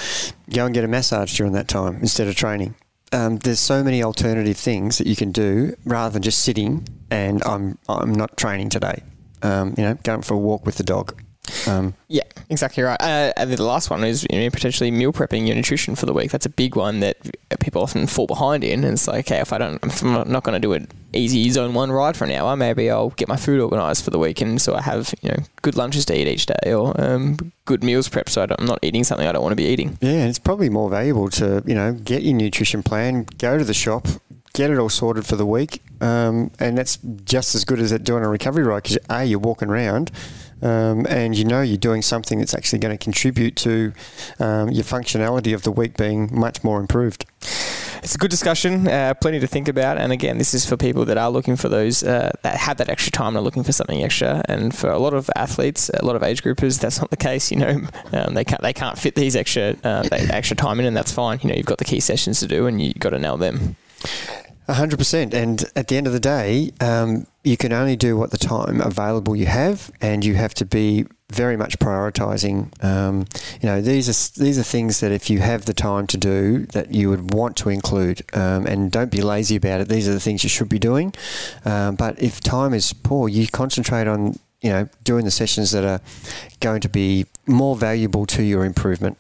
[0.50, 2.76] go and get a massage during that time instead of training
[3.14, 7.44] um, there's so many alternative things that you can do rather than just sitting and
[7.44, 9.04] I'm I'm not training today.
[9.42, 11.22] Um, you know, going for a walk with the dog.
[11.68, 13.00] Um, yeah, exactly right.
[13.02, 16.14] Uh, and the last one is you know, potentially meal prepping your nutrition for the
[16.14, 16.32] week.
[16.32, 17.18] That's a big one that
[17.60, 18.84] people often fall behind in.
[18.84, 21.50] And it's like, okay, if I don't, if I'm not going to do an easy
[21.50, 24.62] zone one ride for an hour, maybe I'll get my food organised for the weekend
[24.62, 28.10] so I have you know good lunches to eat each day or um, good meals
[28.10, 29.98] prepped so I am not eating something I don't want to be eating.
[30.02, 33.74] Yeah, it's probably more valuable to you know get your nutrition plan, go to the
[33.74, 34.08] shop,
[34.54, 38.04] get it all sorted for the week, um, and that's just as good as it
[38.04, 40.12] doing a recovery ride because a you're walking around
[40.64, 43.94] um, and you know you're doing something that's actually going to contribute to
[44.40, 47.26] um, your functionality of the week being much more improved.
[48.04, 49.98] It's a good discussion, uh, plenty to think about.
[49.98, 52.90] And again, this is for people that are looking for those uh, that have that
[52.90, 54.44] extra time, and are looking for something extra.
[54.50, 57.50] And for a lot of athletes, a lot of age groupers, that's not the case.
[57.50, 60.98] You know, um, they can't they can't fit these extra uh, extra time in, and
[60.98, 61.40] that's fine.
[61.44, 63.38] You know, you've got the key sessions to do, and you have got to nail
[63.38, 63.78] them.
[64.68, 65.34] Hundred percent.
[65.34, 68.82] And at the end of the day, um, you can only do what the time
[68.82, 72.84] available you have, and you have to be very much prioritizing.
[72.84, 73.26] Um,
[73.62, 76.66] you know, these are these are things that if you have the time to do,
[76.68, 79.90] that you would want to include, um, and don't be lazy about it.
[79.90, 81.14] These are the things you should be doing.
[81.66, 85.84] Um, but if time is poor, you concentrate on you know doing the sessions that
[85.84, 86.00] are
[86.62, 89.18] going to be more valuable to your improvement.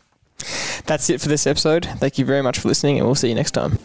[0.85, 1.85] That's it for this episode.
[1.97, 3.77] Thank you very much for listening, and we'll see you next time.